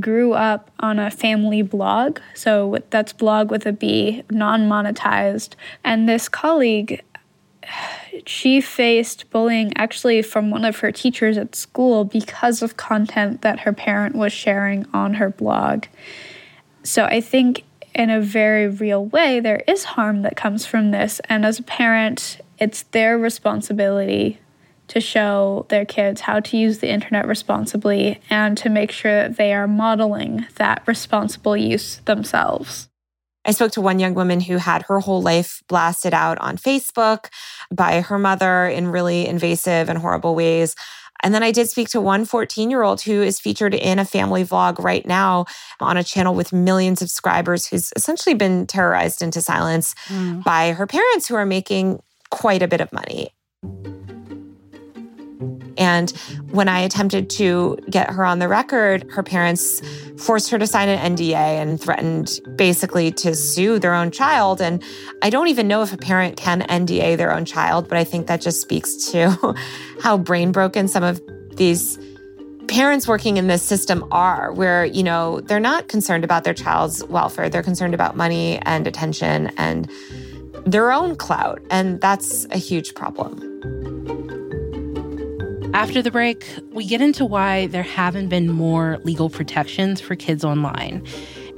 grew 0.00 0.32
up 0.32 0.70
on 0.80 0.98
a 0.98 1.12
family 1.12 1.62
blog. 1.62 2.18
So 2.34 2.78
that's 2.90 3.12
blog 3.12 3.52
with 3.52 3.66
a 3.66 3.72
B, 3.72 4.24
non 4.30 4.68
monetized. 4.68 5.54
And 5.84 6.08
this 6.08 6.28
colleague, 6.28 7.04
she 8.26 8.60
faced 8.60 9.30
bullying 9.30 9.72
actually 9.76 10.22
from 10.22 10.50
one 10.50 10.64
of 10.64 10.78
her 10.80 10.90
teachers 10.90 11.38
at 11.38 11.54
school 11.54 12.04
because 12.04 12.62
of 12.62 12.76
content 12.76 13.42
that 13.42 13.60
her 13.60 13.72
parent 13.72 14.16
was 14.16 14.32
sharing 14.32 14.86
on 14.92 15.14
her 15.14 15.30
blog. 15.30 15.84
So 16.82 17.04
I 17.04 17.20
think 17.20 17.62
in 17.96 18.10
a 18.10 18.20
very 18.20 18.68
real 18.68 19.06
way, 19.06 19.40
there 19.40 19.64
is 19.66 19.84
harm 19.84 20.22
that 20.22 20.36
comes 20.36 20.66
from 20.66 20.90
this. 20.90 21.20
And 21.30 21.46
as 21.46 21.58
a 21.58 21.62
parent, 21.62 22.40
it's 22.58 22.82
their 22.84 23.18
responsibility 23.18 24.38
to 24.88 25.00
show 25.00 25.66
their 25.70 25.84
kids 25.84 26.20
how 26.20 26.38
to 26.40 26.56
use 26.56 26.78
the 26.78 26.90
internet 26.90 27.26
responsibly 27.26 28.20
and 28.30 28.56
to 28.58 28.68
make 28.68 28.92
sure 28.92 29.12
that 29.12 29.36
they 29.36 29.52
are 29.52 29.66
modeling 29.66 30.46
that 30.56 30.82
responsible 30.86 31.56
use 31.56 31.96
themselves. 32.04 32.88
I 33.46 33.52
spoke 33.52 33.72
to 33.72 33.80
one 33.80 33.98
young 33.98 34.14
woman 34.14 34.40
who 34.40 34.58
had 34.58 34.82
her 34.82 35.00
whole 35.00 35.22
life 35.22 35.62
blasted 35.68 36.12
out 36.12 36.38
on 36.38 36.58
Facebook 36.58 37.28
by 37.72 38.00
her 38.02 38.18
mother 38.18 38.66
in 38.66 38.88
really 38.88 39.26
invasive 39.26 39.88
and 39.88 39.98
horrible 39.98 40.34
ways. 40.34 40.74
And 41.22 41.34
then 41.34 41.42
I 41.42 41.50
did 41.50 41.68
speak 41.68 41.88
to 41.90 42.00
one 42.00 42.24
14 42.24 42.70
year 42.70 42.82
old 42.82 43.00
who 43.00 43.22
is 43.22 43.40
featured 43.40 43.74
in 43.74 43.98
a 43.98 44.04
family 44.04 44.44
vlog 44.44 44.78
right 44.78 45.06
now 45.06 45.46
on 45.80 45.96
a 45.96 46.04
channel 46.04 46.34
with 46.34 46.52
millions 46.52 47.02
of 47.02 47.08
subscribers 47.08 47.66
who's 47.66 47.92
essentially 47.96 48.34
been 48.34 48.66
terrorized 48.66 49.22
into 49.22 49.40
silence 49.40 49.94
mm. 50.06 50.42
by 50.44 50.72
her 50.72 50.86
parents 50.86 51.26
who 51.26 51.34
are 51.34 51.46
making 51.46 52.00
quite 52.30 52.62
a 52.62 52.68
bit 52.68 52.80
of 52.80 52.92
money. 52.92 53.32
And 55.86 56.10
when 56.50 56.68
I 56.68 56.80
attempted 56.80 57.30
to 57.30 57.78
get 57.88 58.10
her 58.10 58.24
on 58.24 58.40
the 58.40 58.48
record, 58.48 59.08
her 59.12 59.22
parents 59.22 59.80
forced 60.18 60.50
her 60.50 60.58
to 60.58 60.66
sign 60.66 60.88
an 60.88 61.16
NDA 61.16 61.34
and 61.34 61.80
threatened 61.80 62.40
basically 62.56 63.12
to 63.12 63.36
sue 63.36 63.78
their 63.78 63.94
own 63.94 64.10
child. 64.10 64.60
And 64.60 64.82
I 65.22 65.30
don't 65.30 65.46
even 65.46 65.68
know 65.68 65.82
if 65.82 65.92
a 65.92 65.96
parent 65.96 66.36
can 66.36 66.62
NDA 66.62 67.16
their 67.16 67.32
own 67.32 67.44
child, 67.44 67.88
but 67.88 67.98
I 67.98 68.02
think 68.02 68.26
that 68.26 68.40
just 68.40 68.60
speaks 68.60 68.96
to 69.12 69.54
how 70.02 70.18
brain 70.18 70.50
broken 70.50 70.88
some 70.88 71.04
of 71.04 71.22
these 71.54 71.96
parents 72.66 73.06
working 73.06 73.36
in 73.36 73.46
this 73.46 73.62
system 73.62 74.04
are, 74.10 74.52
where, 74.52 74.84
you 74.84 75.04
know, 75.04 75.40
they're 75.42 75.60
not 75.60 75.86
concerned 75.86 76.24
about 76.24 76.42
their 76.42 76.54
child's 76.54 77.04
welfare. 77.04 77.48
They're 77.48 77.62
concerned 77.62 77.94
about 77.94 78.16
money 78.16 78.58
and 78.62 78.88
attention 78.88 79.52
and 79.56 79.88
their 80.66 80.90
own 80.90 81.14
clout. 81.14 81.62
And 81.70 82.00
that's 82.00 82.44
a 82.46 82.58
huge 82.58 82.96
problem. 82.96 83.38
After 85.76 86.00
the 86.00 86.10
break, 86.10 86.42
we 86.72 86.86
get 86.86 87.02
into 87.02 87.26
why 87.26 87.66
there 87.66 87.82
haven't 87.82 88.30
been 88.30 88.50
more 88.50 88.96
legal 89.04 89.28
protections 89.28 90.00
for 90.00 90.16
kids 90.16 90.42
online 90.42 91.06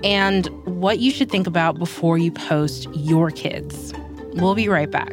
and 0.03 0.49
what 0.65 0.99
you 0.99 1.13
should 1.13 1.31
think 1.31 1.47
about 1.47 1.79
before 1.79 2.19
you 2.19 2.33
post 2.33 2.89
your 2.95 3.31
kids. 3.31 3.95
We'll 4.33 4.57
be 4.57 4.69
right 4.69 4.91
back. 4.91 5.13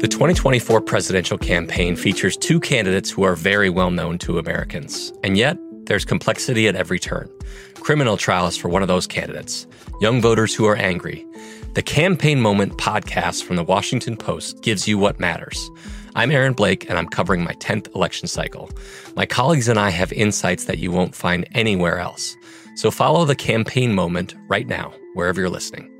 The 0.00 0.08
2024 0.10 0.82
presidential 0.82 1.38
campaign 1.38 1.96
features 1.96 2.36
two 2.36 2.60
candidates 2.60 3.10
who 3.10 3.22
are 3.22 3.36
very 3.36 3.70
well 3.70 3.90
known 3.90 4.18
to 4.18 4.38
Americans. 4.38 5.14
And 5.24 5.38
yet, 5.38 5.56
there's 5.86 6.04
complexity 6.04 6.68
at 6.68 6.76
every 6.76 6.98
turn. 6.98 7.30
Criminal 7.76 8.18
trials 8.18 8.58
for 8.58 8.68
one 8.68 8.82
of 8.82 8.88
those 8.88 9.06
candidates, 9.06 9.66
young 10.02 10.20
voters 10.20 10.54
who 10.54 10.66
are 10.66 10.76
angry. 10.76 11.26
The 11.74 11.82
Campaign 11.82 12.40
Moment 12.40 12.76
podcast 12.76 13.42
from 13.42 13.56
the 13.56 13.64
Washington 13.64 14.16
Post 14.16 14.62
gives 14.62 14.86
you 14.86 14.96
what 14.96 15.18
matters. 15.18 15.72
I'm 16.14 16.30
Aaron 16.30 16.52
Blake, 16.52 16.88
and 16.88 16.96
I'm 16.96 17.08
covering 17.08 17.42
my 17.42 17.54
10th 17.54 17.92
election 17.96 18.28
cycle. 18.28 18.70
My 19.16 19.26
colleagues 19.26 19.66
and 19.66 19.76
I 19.76 19.90
have 19.90 20.12
insights 20.12 20.66
that 20.66 20.78
you 20.78 20.92
won't 20.92 21.16
find 21.16 21.48
anywhere 21.52 21.98
else. 21.98 22.36
So 22.76 22.92
follow 22.92 23.24
the 23.24 23.34
Campaign 23.34 23.92
Moment 23.92 24.36
right 24.46 24.68
now, 24.68 24.94
wherever 25.14 25.40
you're 25.40 25.50
listening. 25.50 25.90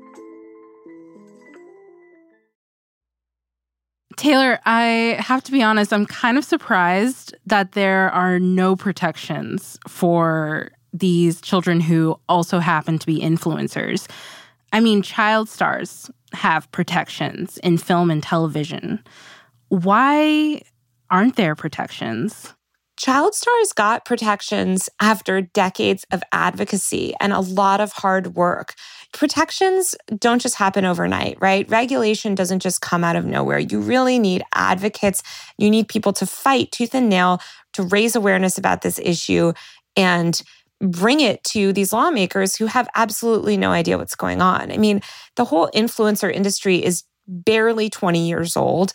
Taylor, 4.15 4.61
I 4.63 5.17
have 5.19 5.43
to 5.43 5.51
be 5.51 5.61
honest, 5.61 5.91
I'm 5.91 6.05
kind 6.05 6.37
of 6.37 6.45
surprised 6.45 7.35
that 7.47 7.73
there 7.73 8.09
are 8.11 8.39
no 8.39 8.77
protections 8.77 9.77
for 9.89 10.71
these 10.93 11.41
children 11.41 11.81
who 11.81 12.17
also 12.29 12.59
happen 12.59 12.97
to 12.97 13.05
be 13.05 13.19
influencers. 13.19 14.07
I 14.75 14.81
mean, 14.81 15.01
child 15.01 15.47
stars 15.47 16.11
have 16.33 16.69
protections 16.73 17.57
in 17.59 17.77
film 17.77 18.11
and 18.11 18.21
television. 18.21 19.01
Why 19.69 20.63
aren't 21.09 21.37
there 21.37 21.55
protections? 21.55 22.53
Child 22.97 23.35
stars 23.35 23.71
got 23.71 24.03
protections 24.03 24.89
after 24.99 25.39
decades 25.39 26.05
of 26.11 26.21
advocacy 26.33 27.13
and 27.21 27.31
a 27.31 27.39
lot 27.39 27.79
of 27.79 27.93
hard 27.93 28.35
work. 28.35 28.73
Protections 29.13 29.95
don't 30.19 30.41
just 30.41 30.55
happen 30.55 30.83
overnight, 30.83 31.37
right? 31.39 31.69
Regulation 31.69 32.35
doesn't 32.35 32.59
just 32.59 32.81
come 32.81 33.05
out 33.05 33.15
of 33.15 33.23
nowhere. 33.23 33.59
You 33.59 33.79
really 33.79 34.19
need 34.19 34.43
advocates. 34.53 35.23
You 35.57 35.69
need 35.69 35.87
people 35.87 36.11
to 36.11 36.25
fight 36.25 36.73
tooth 36.73 36.93
and 36.93 37.07
nail 37.07 37.39
to 37.75 37.83
raise 37.83 38.13
awareness 38.13 38.57
about 38.57 38.81
this 38.81 38.99
issue 38.99 39.53
and 39.95 40.43
bring 40.81 41.19
it 41.19 41.43
to 41.45 41.73
these 41.73 41.93
lawmakers 41.93 42.55
who 42.55 42.65
have 42.65 42.87
absolutely 42.95 43.57
no 43.57 43.71
idea 43.71 43.97
what's 43.97 44.15
going 44.15 44.41
on. 44.41 44.71
I 44.71 44.77
mean, 44.77 45.01
the 45.35 45.45
whole 45.45 45.69
influencer 45.73 46.31
industry 46.31 46.83
is 46.83 47.03
barely 47.27 47.89
20 47.89 48.27
years 48.27 48.55
old. 48.55 48.91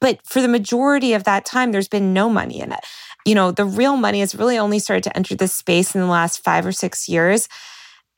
But 0.00 0.20
for 0.24 0.40
the 0.40 0.48
majority 0.48 1.12
of 1.12 1.24
that 1.24 1.44
time, 1.44 1.72
there's 1.72 1.88
been 1.88 2.12
no 2.12 2.30
money 2.30 2.60
in 2.60 2.72
it 2.72 2.84
you 3.28 3.34
know, 3.34 3.50
the 3.50 3.66
real 3.66 3.98
money 3.98 4.20
has 4.20 4.34
really 4.34 4.56
only 4.58 4.78
started 4.78 5.04
to 5.04 5.14
enter 5.14 5.34
this 5.34 5.52
space 5.52 5.94
in 5.94 6.00
the 6.00 6.06
last 6.06 6.42
five 6.42 6.64
or 6.64 6.72
six 6.72 7.10
years. 7.10 7.46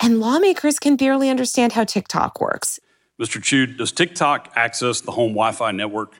And 0.01 0.21
lawmakers 0.21 0.79
can 0.79 0.95
barely 0.95 1.29
understand 1.29 1.73
how 1.73 1.83
TikTok 1.83 2.41
works. 2.41 2.79
Mr. 3.21 3.43
Chew, 3.43 3.67
does 3.67 3.91
TikTok 3.91 4.53
access 4.55 5.01
the 5.01 5.11
home 5.11 5.33
Wi 5.33 5.51
Fi 5.51 5.73
network? 5.73 6.15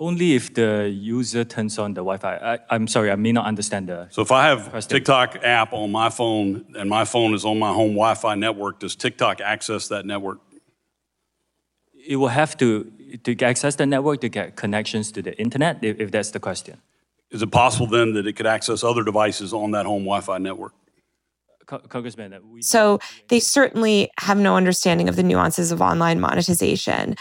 Only 0.00 0.34
if 0.36 0.54
the 0.54 0.88
user 0.88 1.44
turns 1.44 1.76
on 1.78 1.94
the 1.94 2.02
Wi-Fi. 2.02 2.58
I, 2.70 2.74
am 2.74 2.86
sorry, 2.86 3.10
I 3.10 3.16
may 3.16 3.32
not 3.32 3.46
understand 3.46 3.88
the. 3.88 4.06
So 4.10 4.22
if 4.22 4.30
I 4.30 4.46
have 4.46 4.70
question. 4.70 4.96
TikTok 4.96 5.38
app 5.42 5.72
on 5.72 5.90
my 5.90 6.08
phone 6.08 6.66
and 6.76 6.88
my 6.88 7.04
phone 7.04 7.34
is 7.34 7.44
on 7.44 7.58
my 7.58 7.72
home 7.72 7.94
Wi-Fi 7.94 8.36
network, 8.36 8.78
does 8.78 8.94
TikTok 8.94 9.40
access 9.40 9.88
that 9.88 10.06
network? 10.06 10.38
It 12.06 12.16
will 12.16 12.28
have 12.28 12.56
to 12.58 12.92
to 13.24 13.44
access 13.44 13.74
the 13.74 13.86
network 13.86 14.20
to 14.20 14.28
get 14.28 14.54
connections 14.54 15.10
to 15.12 15.22
the 15.22 15.36
internet, 15.38 15.82
if, 15.82 15.98
if 15.98 16.10
that's 16.10 16.30
the 16.30 16.40
question. 16.40 16.80
Is 17.30 17.42
it 17.42 17.50
possible 17.50 17.86
then 17.86 18.12
that 18.14 18.26
it 18.26 18.34
could 18.34 18.46
access 18.46 18.84
other 18.84 19.02
devices 19.02 19.52
on 19.52 19.72
that 19.72 19.84
home 19.84 20.04
Wi-Fi 20.04 20.38
network? 20.38 20.74
Congressman, 21.66 22.34
so 22.62 22.98
they 23.28 23.38
certainly 23.38 24.10
have 24.20 24.38
no 24.38 24.56
understanding 24.56 25.06
of 25.06 25.16
the 25.16 25.22
nuances 25.22 25.70
of 25.70 25.82
online 25.82 26.18
monetization. 26.18 27.14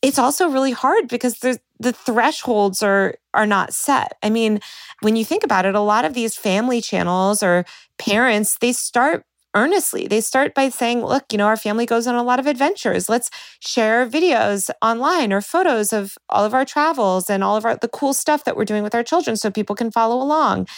It's 0.00 0.18
also 0.18 0.48
really 0.48 0.72
hard 0.72 1.08
because 1.08 1.40
the 1.40 1.60
the 1.78 1.92
thresholds 1.92 2.82
are 2.82 3.14
are 3.34 3.46
not 3.46 3.74
set. 3.74 4.16
I 4.22 4.30
mean, 4.30 4.60
when 5.00 5.16
you 5.16 5.24
think 5.24 5.44
about 5.44 5.66
it, 5.66 5.74
a 5.74 5.80
lot 5.80 6.04
of 6.04 6.14
these 6.14 6.34
family 6.34 6.80
channels 6.80 7.42
or 7.42 7.64
parents, 7.98 8.56
they 8.60 8.72
start 8.72 9.24
earnestly. 9.54 10.06
They 10.06 10.20
start 10.20 10.54
by 10.54 10.68
saying, 10.68 11.02
look, 11.02 11.24
you 11.32 11.38
know, 11.38 11.46
our 11.46 11.56
family 11.56 11.86
goes 11.86 12.06
on 12.06 12.14
a 12.14 12.22
lot 12.22 12.38
of 12.38 12.46
adventures. 12.46 13.08
Let's 13.08 13.30
share 13.58 14.06
videos 14.06 14.68
online 14.82 15.32
or 15.32 15.40
photos 15.40 15.92
of 15.92 16.16
all 16.28 16.44
of 16.44 16.52
our 16.54 16.66
travels 16.66 17.30
and 17.30 17.42
all 17.42 17.56
of 17.56 17.64
our 17.64 17.76
the 17.76 17.88
cool 17.88 18.12
stuff 18.12 18.44
that 18.44 18.56
we're 18.56 18.66
doing 18.66 18.82
with 18.82 18.94
our 18.94 19.02
children 19.02 19.36
so 19.36 19.50
people 19.50 19.74
can 19.74 19.90
follow 19.90 20.22
along. 20.22 20.68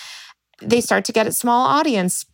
They 0.63 0.81
start 0.81 1.05
to 1.07 1.13
get 1.13 1.27
a 1.27 1.33
small 1.33 1.67
audience. 1.67 2.25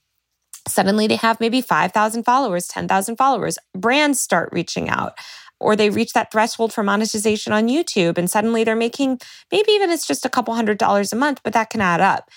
Suddenly 0.68 1.06
they 1.06 1.16
have 1.16 1.40
maybe 1.40 1.60
5,000 1.60 2.22
followers, 2.24 2.68
10,000 2.68 3.16
followers. 3.16 3.58
Brands 3.74 4.20
start 4.20 4.48
reaching 4.52 4.88
out 4.88 5.18
or 5.60 5.76
they 5.76 5.90
reach 5.90 6.12
that 6.12 6.30
threshold 6.30 6.72
for 6.72 6.82
monetization 6.82 7.52
on 7.52 7.68
YouTube 7.68 8.18
and 8.18 8.30
suddenly 8.30 8.64
they're 8.64 8.76
making 8.76 9.18
maybe 9.50 9.70
even 9.72 9.90
it's 9.90 10.06
just 10.06 10.26
a 10.26 10.30
couple 10.30 10.54
hundred 10.54 10.78
dollars 10.78 11.12
a 11.12 11.16
month, 11.16 11.40
but 11.42 11.52
that 11.52 11.70
can 11.70 11.80
add 11.80 12.00
up 12.00 12.30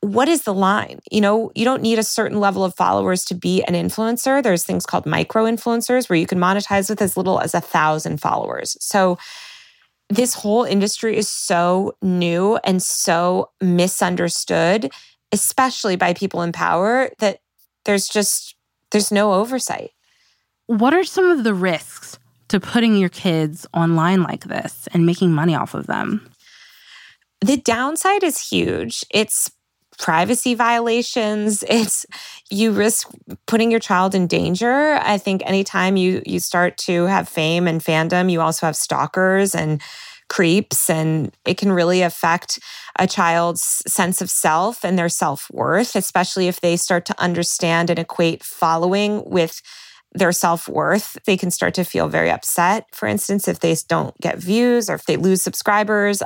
what 0.00 0.28
is 0.28 0.42
the 0.42 0.54
line? 0.54 1.00
You 1.10 1.20
know, 1.20 1.50
you 1.54 1.64
don't 1.64 1.82
need 1.82 1.98
a 1.98 2.04
certain 2.04 2.38
level 2.38 2.64
of 2.64 2.74
followers 2.74 3.24
to 3.26 3.34
be 3.34 3.62
an 3.64 3.74
influencer. 3.74 4.42
There's 4.42 4.64
things 4.64 4.86
called 4.86 5.06
micro 5.06 5.44
influencers 5.44 6.08
where 6.08 6.18
you 6.18 6.26
can 6.26 6.38
monetize 6.38 6.88
with 6.88 7.02
as 7.02 7.16
little 7.16 7.40
as 7.40 7.54
a 7.54 7.60
thousand 7.60 8.20
followers. 8.20 8.76
So, 8.80 9.18
this 10.08 10.34
whole 10.34 10.62
industry 10.62 11.16
is 11.16 11.28
so 11.28 11.96
new 12.00 12.60
and 12.62 12.80
so 12.80 13.50
misunderstood, 13.60 14.92
especially 15.32 15.96
by 15.96 16.12
people 16.14 16.42
in 16.42 16.52
power, 16.52 17.10
that 17.18 17.40
there's 17.84 18.06
just 18.06 18.54
there's 18.92 19.10
no 19.10 19.34
oversight. 19.34 19.90
What 20.66 20.94
are 20.94 21.02
some 21.02 21.24
of 21.24 21.42
the 21.42 21.54
risks 21.54 22.20
to 22.48 22.60
putting 22.60 22.96
your 22.96 23.08
kids 23.08 23.66
online 23.74 24.22
like 24.22 24.44
this 24.44 24.88
and 24.92 25.06
making 25.06 25.32
money 25.32 25.54
off 25.54 25.74
of 25.74 25.86
them? 25.86 26.30
The 27.40 27.56
downside 27.56 28.22
is 28.22 28.40
huge. 28.40 29.04
It's 29.10 29.50
privacy 29.98 30.54
violations 30.54 31.64
it's 31.68 32.06
you 32.50 32.70
risk 32.70 33.08
putting 33.46 33.70
your 33.70 33.80
child 33.80 34.14
in 34.14 34.26
danger 34.26 34.98
i 35.02 35.18
think 35.18 35.42
anytime 35.46 35.96
you 35.96 36.22
you 36.26 36.38
start 36.38 36.76
to 36.76 37.04
have 37.04 37.28
fame 37.28 37.66
and 37.66 37.82
fandom 37.82 38.30
you 38.30 38.40
also 38.40 38.66
have 38.66 38.76
stalkers 38.76 39.54
and 39.54 39.80
creeps 40.28 40.90
and 40.90 41.32
it 41.46 41.56
can 41.56 41.70
really 41.70 42.02
affect 42.02 42.58
a 42.98 43.06
child's 43.06 43.82
sense 43.86 44.20
of 44.20 44.28
self 44.28 44.84
and 44.84 44.98
their 44.98 45.08
self-worth 45.08 45.94
especially 45.94 46.48
if 46.48 46.60
they 46.60 46.76
start 46.76 47.06
to 47.06 47.18
understand 47.20 47.88
and 47.88 47.98
equate 47.98 48.42
following 48.42 49.22
with 49.24 49.62
their 50.16 50.32
self-worth 50.32 51.18
they 51.26 51.36
can 51.36 51.50
start 51.50 51.74
to 51.74 51.84
feel 51.84 52.08
very 52.08 52.30
upset 52.30 52.86
for 52.92 53.06
instance 53.06 53.48
if 53.48 53.60
they 53.60 53.76
don't 53.88 54.18
get 54.20 54.38
views 54.38 54.88
or 54.88 54.94
if 54.94 55.04
they 55.04 55.16
lose 55.16 55.42
subscribers. 55.42 56.22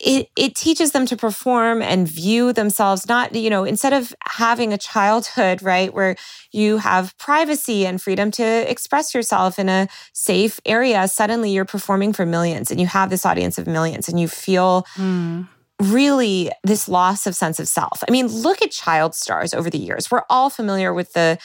It, 0.00 0.28
it 0.36 0.54
teaches 0.54 0.92
them 0.92 1.06
to 1.06 1.16
perform 1.16 1.82
and 1.82 2.06
view 2.06 2.52
themselves 2.52 3.08
not 3.08 3.34
you 3.34 3.50
know 3.50 3.64
instead 3.64 3.92
of 3.92 4.14
having 4.24 4.72
a 4.72 4.78
childhood 4.78 5.60
right 5.72 5.92
where 5.92 6.14
you 6.52 6.78
have 6.78 7.18
privacy 7.18 7.84
and 7.84 8.00
freedom 8.00 8.30
to 8.32 8.70
express 8.70 9.12
yourself 9.12 9.58
in 9.58 9.68
a 9.68 9.88
safe 10.12 10.60
area 10.64 11.08
suddenly 11.08 11.50
you're 11.50 11.64
performing 11.64 12.12
for 12.12 12.24
millions 12.24 12.70
and 12.70 12.80
you 12.80 12.86
have 12.86 13.10
this 13.10 13.26
audience 13.26 13.58
of 13.58 13.66
millions 13.66 14.08
and 14.08 14.20
you 14.20 14.28
feel 14.28 14.86
mm. 14.94 15.48
really 15.80 16.48
this 16.62 16.88
loss 16.88 17.26
of 17.26 17.34
sense 17.34 17.58
of 17.58 17.66
self. 17.66 18.04
I 18.08 18.12
mean 18.12 18.28
look 18.28 18.62
at 18.62 18.70
child 18.70 19.16
stars 19.16 19.52
over 19.52 19.68
the 19.68 19.78
years. 19.78 20.12
We're 20.12 20.22
all 20.30 20.48
familiar 20.48 20.94
with 20.94 21.12
the 21.12 21.38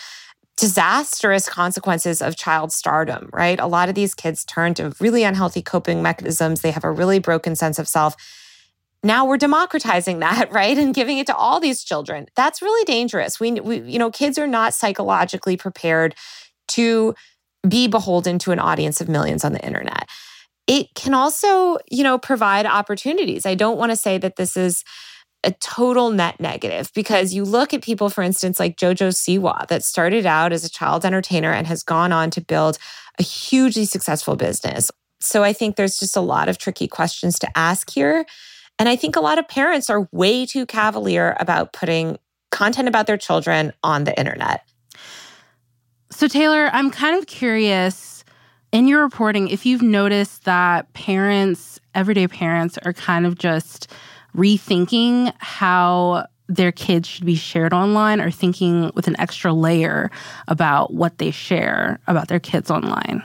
disastrous 0.58 1.48
consequences 1.48 2.22
of 2.22 2.36
child 2.36 2.72
stardom, 2.72 3.30
right? 3.32 3.60
A 3.60 3.68
lot 3.68 3.90
of 3.90 3.96
these 3.96 4.16
kids 4.16 4.44
turn 4.44 4.74
to 4.74 4.94
really 5.00 5.24
unhealthy 5.24 5.62
coping 5.62 6.02
mechanisms. 6.02 6.62
They 6.62 6.72
have 6.72 6.84
a 6.84 6.92
really 6.92 7.20
broken 7.20 7.56
sense 7.56 7.78
of 7.78 7.88
self. 7.88 8.16
Now 9.04 9.26
we're 9.26 9.38
democratizing 9.38 10.20
that, 10.28 10.52
right? 10.52 10.78
And 10.78 10.94
giving 10.94 11.20
it 11.20 11.28
to 11.28 11.36
all 11.36 11.60
these 11.60 11.84
children. 11.84 12.26
That's 12.36 12.62
really 12.62 12.84
dangerous. 12.86 13.40
We, 13.40 13.52
we 13.54 13.80
you 13.82 14.00
know, 14.00 14.10
kids 14.10 14.38
are 14.40 14.48
not 14.48 14.74
psychologically 14.74 15.58
prepared 15.58 16.16
to 16.70 17.16
be 17.68 17.88
beholden 17.88 18.40
to 18.40 18.52
an 18.52 18.60
audience 18.60 19.00
of 19.00 19.08
millions 19.08 19.46
on 19.46 19.54
the 19.54 19.64
internet. 19.64 20.10
It 20.66 20.88
can 20.96 21.14
also, 21.14 21.78
you 21.90 22.04
know, 22.04 22.18
provide 22.18 22.66
opportunities. 22.66 23.46
I 23.46 23.56
don't 23.56 23.78
want 23.78 23.92
to 23.92 23.96
say 23.96 24.18
that 24.18 24.36
this 24.36 24.58
is 24.58 24.84
a 25.48 25.52
total 25.62 26.12
net 26.12 26.42
negative 26.42 26.92
because 26.94 27.34
you 27.34 27.46
look 27.46 27.74
at 27.74 27.82
people, 27.82 28.10
for 28.10 28.22
instance, 28.22 28.60
like 28.60 28.76
Jojo 28.76 29.14
Siwa, 29.14 29.66
that 29.70 29.82
started 29.82 30.26
out 30.26 30.52
as 30.52 30.66
a 30.66 30.70
child 30.70 31.06
entertainer 31.06 31.54
and 31.54 31.66
has 31.66 31.84
gone 31.84 32.12
on 32.12 32.30
to 32.32 32.42
build 32.42 32.78
a 33.18 33.24
hugely 33.24 33.86
successful 33.86 34.36
business. 34.36 34.92
So 35.22 35.46
I 35.46 35.54
think 35.54 35.78
there's 35.78 35.98
just 35.98 36.18
a 36.18 36.22
lot 36.22 36.50
of 36.50 36.58
tricky 36.58 36.86
questions 36.90 37.40
to 37.40 37.58
ask 37.58 37.90
here. 37.90 38.26
And 38.78 38.90
I 38.90 38.98
think 38.98 39.16
a 39.16 39.22
lot 39.22 39.40
of 39.40 39.48
parents 39.48 39.90
are 39.90 40.10
way 40.12 40.46
too 40.46 40.66
cavalier 40.66 41.38
about 41.40 41.72
putting 41.72 42.20
content 42.52 42.90
about 42.90 43.08
their 43.08 43.18
children 43.18 43.72
on 43.84 44.04
the 44.04 44.18
internet. 44.20 44.68
So, 46.12 46.28
Taylor, 46.28 46.70
I'm 46.74 46.92
kind 46.92 47.18
of 47.18 47.26
curious 47.26 48.26
in 48.74 48.86
your 48.90 49.02
reporting 49.02 49.48
if 49.48 49.66
you've 49.66 49.82
noticed 49.82 50.44
that 50.44 50.92
parents, 50.92 51.80
everyday 51.96 52.28
parents, 52.28 52.78
are 52.84 52.92
kind 52.92 53.26
of 53.26 53.38
just 53.38 53.90
rethinking 54.36 55.34
how 55.40 56.28
their 56.48 56.72
kids 56.72 57.08
should 57.08 57.26
be 57.26 57.36
shared 57.36 57.74
online 57.74 58.22
or 58.22 58.32
thinking 58.32 58.92
with 58.96 59.08
an 59.08 59.20
extra 59.20 59.54
layer 59.54 60.10
about 60.48 60.94
what 60.94 61.18
they 61.18 61.32
share 61.32 62.00
about 62.08 62.28
their 62.28 62.40
kids 62.40 62.72
online. 62.72 63.24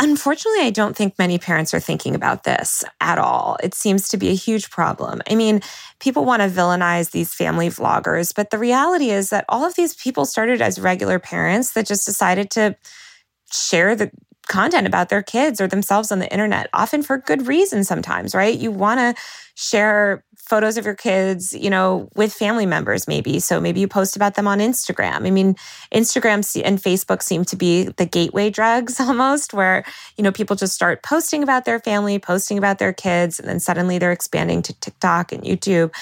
Unfortunately, 0.00 0.62
I 0.62 0.70
don't 0.70 0.96
think 0.96 1.16
many 1.16 1.38
parents 1.38 1.72
are 1.74 1.80
thinking 1.80 2.16
about 2.16 2.42
this 2.42 2.82
at 3.00 3.18
all. 3.18 3.56
It 3.62 3.72
seems 3.72 4.08
to 4.08 4.16
be 4.16 4.30
a 4.30 4.34
huge 4.34 4.68
problem. 4.68 5.22
I 5.30 5.36
mean, 5.36 5.60
people 6.00 6.24
want 6.24 6.42
to 6.42 6.48
villainize 6.48 7.12
these 7.12 7.34
family 7.34 7.68
vloggers, 7.68 8.34
but 8.34 8.50
the 8.50 8.58
reality 8.58 9.10
is 9.10 9.30
that 9.30 9.44
all 9.48 9.64
of 9.64 9.76
these 9.76 9.94
people 9.94 10.24
started 10.24 10.60
as 10.60 10.80
regular 10.80 11.20
parents 11.20 11.72
that 11.74 11.86
just 11.86 12.04
decided 12.04 12.50
to 12.50 12.76
share 13.52 13.94
the 13.94 14.10
content 14.48 14.86
about 14.86 15.08
their 15.08 15.22
kids 15.22 15.60
or 15.60 15.66
themselves 15.66 16.10
on 16.10 16.18
the 16.18 16.30
internet, 16.30 16.68
often 16.72 17.02
for 17.02 17.18
good 17.18 17.46
reason 17.46 17.84
sometimes, 17.84 18.34
right? 18.34 18.58
You 18.58 18.70
want 18.70 18.98
to 19.00 19.22
share 19.54 20.24
photos 20.36 20.76
of 20.76 20.84
your 20.84 20.94
kids, 20.94 21.52
you 21.52 21.70
know, 21.70 22.08
with 22.16 22.32
family 22.32 22.66
members 22.66 23.06
maybe. 23.06 23.38
So 23.38 23.60
maybe 23.60 23.80
you 23.80 23.86
post 23.86 24.16
about 24.16 24.34
them 24.34 24.48
on 24.48 24.58
Instagram. 24.58 25.26
I 25.26 25.30
mean, 25.30 25.54
Instagram 25.94 26.62
and 26.64 26.82
Facebook 26.82 27.22
seem 27.22 27.44
to 27.46 27.56
be 27.56 27.84
the 27.84 28.04
gateway 28.04 28.50
drugs 28.50 28.98
almost 29.00 29.54
where, 29.54 29.84
you 30.16 30.24
know, 30.24 30.32
people 30.32 30.56
just 30.56 30.74
start 30.74 31.02
posting 31.02 31.42
about 31.42 31.64
their 31.64 31.78
family, 31.78 32.18
posting 32.18 32.58
about 32.58 32.78
their 32.78 32.92
kids, 32.92 33.38
and 33.38 33.48
then 33.48 33.60
suddenly 33.60 33.98
they're 33.98 34.12
expanding 34.12 34.62
to 34.62 34.74
TikTok 34.80 35.32
and 35.32 35.44
YouTube. 35.44 35.94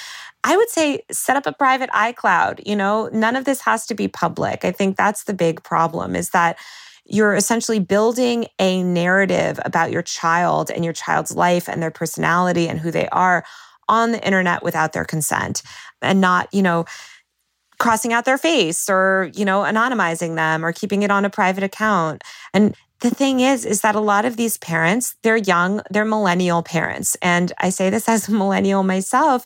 I 0.42 0.56
would 0.56 0.70
say 0.70 1.02
set 1.11 1.37
up 1.37 1.47
a 1.47 1.52
private 1.52 1.90
iCloud, 1.90 2.66
you 2.66 2.75
know, 2.75 3.11
none 3.12 3.37
of 3.37 3.44
this 3.44 3.61
has 3.61 3.87
to 3.87 3.94
be 3.94 4.09
public. 4.09 4.64
I 4.64 4.73
think 4.73 4.97
that's 4.97 5.25
the 5.25 5.35
big 5.35 5.62
problem 5.62 6.16
is 6.16 6.30
that 6.30 6.59
you're 7.04 7.35
essentially 7.35 7.78
building 7.78 8.47
a 8.59 8.83
narrative 8.83 9.59
about 9.64 9.90
your 9.90 10.02
child 10.02 10.71
and 10.71 10.85
your 10.85 10.95
child's 10.95 11.35
life 11.35 11.69
and 11.69 11.83
their 11.83 11.90
personality 11.90 12.69
and 12.69 12.78
who 12.78 12.90
they 12.90 13.09
are 13.09 13.45
on 13.88 14.12
the 14.12 14.25
internet 14.25 14.62
without 14.62 14.92
their 14.92 15.04
consent 15.04 15.62
and 16.00 16.21
not, 16.21 16.52
you 16.52 16.62
know, 16.62 16.85
crossing 17.78 18.12
out 18.12 18.25
their 18.25 18.38
face 18.38 18.88
or, 18.88 19.30
you 19.35 19.45
know, 19.45 19.62
anonymizing 19.62 20.37
them 20.37 20.64
or 20.64 20.73
keeping 20.73 21.02
it 21.02 21.11
on 21.11 21.25
a 21.25 21.30
private 21.30 21.64
account. 21.64 22.23
And 22.54 22.76
the 23.00 23.11
thing 23.11 23.40
is 23.40 23.64
is 23.64 23.80
that 23.80 23.95
a 23.95 24.00
lot 24.00 24.25
of 24.25 24.37
these 24.37 24.59
parents, 24.59 25.16
they're 25.23 25.37
young, 25.37 25.80
they're 25.90 26.04
millennial 26.04 26.62
parents. 26.62 27.16
And 27.23 27.52
I 27.59 27.71
say 27.71 27.90
this 27.90 28.09
as 28.09 28.28
a 28.28 28.33
millennial 28.33 28.83
myself, 28.83 29.45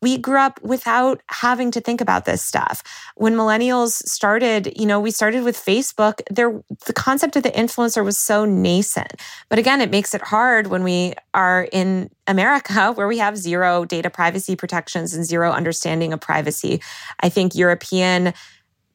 we 0.00 0.16
grew 0.16 0.38
up 0.38 0.60
without 0.62 1.22
having 1.28 1.70
to 1.72 1.80
think 1.80 2.00
about 2.00 2.24
this 2.24 2.42
stuff. 2.42 2.82
When 3.16 3.34
millennials 3.34 3.94
started, 4.06 4.72
you 4.76 4.86
know, 4.86 5.00
we 5.00 5.10
started 5.10 5.44
with 5.44 5.56
Facebook, 5.56 6.20
there 6.30 6.62
the 6.86 6.92
concept 6.92 7.36
of 7.36 7.42
the 7.42 7.50
influencer 7.50 8.04
was 8.04 8.18
so 8.18 8.44
nascent. 8.44 9.14
But 9.48 9.58
again, 9.58 9.80
it 9.80 9.90
makes 9.90 10.14
it 10.14 10.22
hard 10.22 10.68
when 10.68 10.84
we 10.84 11.14
are 11.34 11.68
in 11.72 12.10
America 12.26 12.92
where 12.94 13.08
we 13.08 13.18
have 13.18 13.36
zero 13.36 13.84
data 13.84 14.10
privacy 14.10 14.54
protections 14.54 15.14
and 15.14 15.24
zero 15.24 15.50
understanding 15.52 16.12
of 16.12 16.20
privacy. 16.20 16.80
I 17.20 17.28
think 17.28 17.54
European 17.54 18.34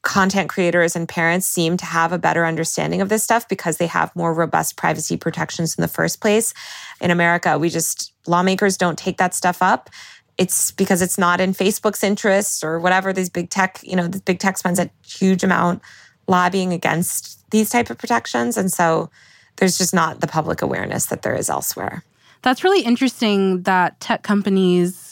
content 0.03 0.49
creators 0.49 0.97
and 0.97 1.07
parents 1.07 1.47
seem 1.47 1.77
to 1.77 1.85
have 1.85 2.11
a 2.11 2.17
better 2.17 2.45
understanding 2.45 3.01
of 3.01 3.07
this 3.07 3.23
stuff 3.23 3.47
because 3.47 3.77
they 3.77 3.87
have 3.87 4.13
more 4.17 4.33
robust 4.33 4.75
privacy 4.75 5.15
protections 5.15 5.75
in 5.77 5.81
the 5.81 5.87
first 5.87 6.19
place. 6.19 6.53
In 6.99 7.09
America, 7.09 7.57
we 7.57 7.69
just 7.69 8.13
lawmakers 8.27 8.77
don't 8.77 8.97
take 8.97 9.17
that 9.17 9.33
stuff 9.33 9.61
up 9.61 9.89
it's 10.37 10.71
because 10.71 11.01
it's 11.01 11.17
not 11.17 11.39
in 11.39 11.53
Facebook's 11.53 12.03
interests 12.03 12.63
or 12.63 12.79
whatever. 12.79 13.13
These 13.13 13.29
big 13.29 13.49
tech, 13.49 13.79
you 13.83 13.95
know, 13.95 14.07
the 14.07 14.19
big 14.19 14.39
tech 14.39 14.57
spends 14.57 14.79
a 14.79 14.89
huge 15.05 15.43
amount 15.43 15.81
lobbying 16.27 16.73
against 16.73 17.49
these 17.51 17.69
type 17.69 17.89
of 17.89 17.97
protections, 17.97 18.57
and 18.57 18.71
so 18.71 19.09
there's 19.57 19.77
just 19.77 19.93
not 19.93 20.21
the 20.21 20.27
public 20.27 20.61
awareness 20.61 21.07
that 21.07 21.21
there 21.21 21.35
is 21.35 21.49
elsewhere. 21.49 22.03
That's 22.41 22.63
really 22.63 22.81
interesting 22.81 23.63
that 23.63 23.99
tech 23.99 24.23
companies 24.23 25.02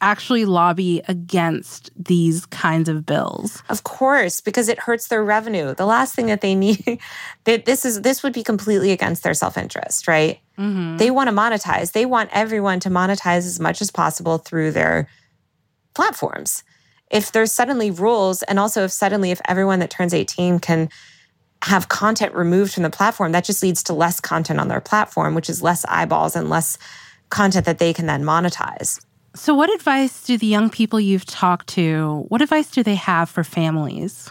actually 0.00 0.44
lobby 0.44 1.02
against 1.08 1.90
these 1.96 2.46
kinds 2.46 2.88
of 2.88 3.04
bills. 3.04 3.62
Of 3.68 3.84
course, 3.84 4.40
because 4.40 4.68
it 4.68 4.78
hurts 4.78 5.08
their 5.08 5.22
revenue. 5.22 5.74
The 5.74 5.86
last 5.86 6.14
thing 6.14 6.26
that 6.26 6.40
they 6.40 6.54
need 6.54 7.00
that 7.44 7.64
this 7.64 7.84
is 7.84 8.02
this 8.02 8.22
would 8.22 8.32
be 8.32 8.42
completely 8.42 8.92
against 8.92 9.22
their 9.22 9.34
self-interest, 9.34 10.08
right? 10.08 10.40
Mm-hmm. 10.58 10.96
They 10.96 11.10
want 11.10 11.28
to 11.28 11.34
monetize. 11.34 11.92
They 11.92 12.06
want 12.06 12.30
everyone 12.32 12.80
to 12.80 12.90
monetize 12.90 13.38
as 13.38 13.60
much 13.60 13.80
as 13.80 13.90
possible 13.90 14.38
through 14.38 14.72
their 14.72 15.08
platforms. 15.94 16.62
If 17.10 17.32
there's 17.32 17.52
suddenly 17.52 17.90
rules 17.90 18.42
and 18.44 18.58
also 18.58 18.84
if 18.84 18.92
suddenly 18.92 19.30
if 19.30 19.40
everyone 19.48 19.80
that 19.80 19.90
turns 19.90 20.14
18 20.14 20.60
can 20.60 20.88
have 21.62 21.88
content 21.88 22.34
removed 22.34 22.72
from 22.72 22.84
the 22.84 22.90
platform, 22.90 23.32
that 23.32 23.44
just 23.44 23.62
leads 23.62 23.82
to 23.84 23.92
less 23.92 24.20
content 24.20 24.60
on 24.60 24.68
their 24.68 24.80
platform, 24.80 25.34
which 25.34 25.50
is 25.50 25.62
less 25.62 25.84
eyeballs 25.86 26.34
and 26.34 26.48
less 26.48 26.78
content 27.28 27.66
that 27.66 27.78
they 27.78 27.92
can 27.92 28.06
then 28.06 28.22
monetize. 28.22 29.00
So, 29.34 29.54
what 29.54 29.72
advice 29.72 30.24
do 30.24 30.36
the 30.36 30.46
young 30.46 30.70
people 30.70 30.98
you've 30.98 31.24
talked 31.24 31.68
to, 31.68 32.24
what 32.28 32.42
advice 32.42 32.70
do 32.70 32.82
they 32.82 32.96
have 32.96 33.30
for 33.30 33.44
families? 33.44 34.30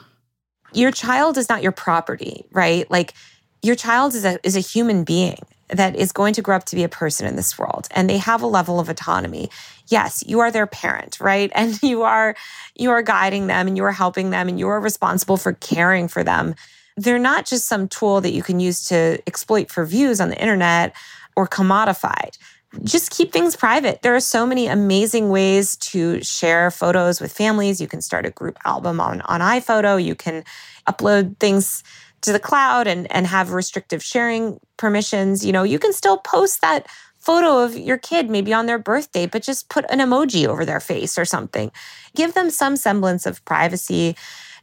Your 0.73 0.91
child 0.91 1.37
is 1.37 1.47
not 1.47 1.63
your 1.63 1.71
property, 1.71 2.45
right? 2.51 2.89
Like 2.91 3.13
your 3.61 3.75
child 3.75 4.13
is 4.13 4.25
a 4.25 4.45
is 4.45 4.55
a 4.55 4.59
human 4.59 5.03
being 5.03 5.39
that 5.69 5.95
is 5.95 6.11
going 6.11 6.33
to 6.33 6.41
grow 6.41 6.55
up 6.55 6.65
to 6.65 6.75
be 6.75 6.83
a 6.83 6.89
person 6.89 7.27
in 7.27 7.35
this 7.35 7.57
world 7.57 7.87
and 7.91 8.09
they 8.09 8.17
have 8.17 8.41
a 8.41 8.47
level 8.47 8.79
of 8.79 8.89
autonomy. 8.89 9.49
Yes, 9.87 10.23
you 10.25 10.39
are 10.39 10.51
their 10.51 10.67
parent, 10.67 11.19
right? 11.19 11.51
And 11.55 11.81
you 11.81 12.03
are 12.03 12.35
you 12.75 12.91
are 12.91 13.01
guiding 13.01 13.47
them 13.47 13.67
and 13.67 13.77
you 13.77 13.83
are 13.85 13.91
helping 13.91 14.31
them 14.31 14.49
and 14.49 14.59
you 14.59 14.67
are 14.67 14.81
responsible 14.81 15.37
for 15.37 15.53
caring 15.53 16.07
for 16.07 16.23
them. 16.23 16.55
They're 16.97 17.19
not 17.19 17.45
just 17.45 17.67
some 17.67 17.87
tool 17.87 18.19
that 18.21 18.33
you 18.33 18.43
can 18.43 18.59
use 18.59 18.85
to 18.89 19.19
exploit 19.25 19.71
for 19.71 19.85
views 19.85 20.19
on 20.19 20.29
the 20.29 20.41
internet 20.41 20.93
or 21.37 21.47
commodified 21.47 22.37
just 22.83 23.11
keep 23.11 23.31
things 23.31 23.55
private. 23.55 24.01
There 24.01 24.15
are 24.15 24.19
so 24.19 24.45
many 24.45 24.67
amazing 24.67 25.29
ways 25.29 25.75
to 25.77 26.21
share 26.23 26.69
photos 26.69 27.19
with 27.19 27.31
families. 27.31 27.81
You 27.81 27.87
can 27.87 28.01
start 28.01 28.25
a 28.25 28.29
group 28.29 28.57
album 28.63 28.99
on, 28.99 29.21
on 29.21 29.41
iPhoto. 29.41 30.03
You 30.03 30.15
can 30.15 30.43
upload 30.87 31.37
things 31.39 31.83
to 32.21 32.31
the 32.31 32.39
cloud 32.39 32.85
and, 32.85 33.11
and 33.11 33.25
have 33.25 33.51
restrictive 33.51 34.03
sharing 34.03 34.59
permissions. 34.77 35.45
You 35.45 35.51
know, 35.51 35.63
you 35.63 35.79
can 35.79 35.93
still 35.93 36.17
post 36.17 36.61
that 36.61 36.85
photo 37.17 37.63
of 37.63 37.77
your 37.77 37.97
kid 37.97 38.29
maybe 38.29 38.53
on 38.53 38.65
their 38.65 38.79
birthday, 38.79 39.25
but 39.25 39.43
just 39.43 39.69
put 39.69 39.85
an 39.89 39.99
emoji 39.99 40.47
over 40.47 40.65
their 40.65 40.79
face 40.79 41.17
or 41.17 41.25
something. 41.25 41.71
Give 42.15 42.33
them 42.33 42.49
some 42.49 42.75
semblance 42.75 43.25
of 43.25 43.43
privacy. 43.45 44.15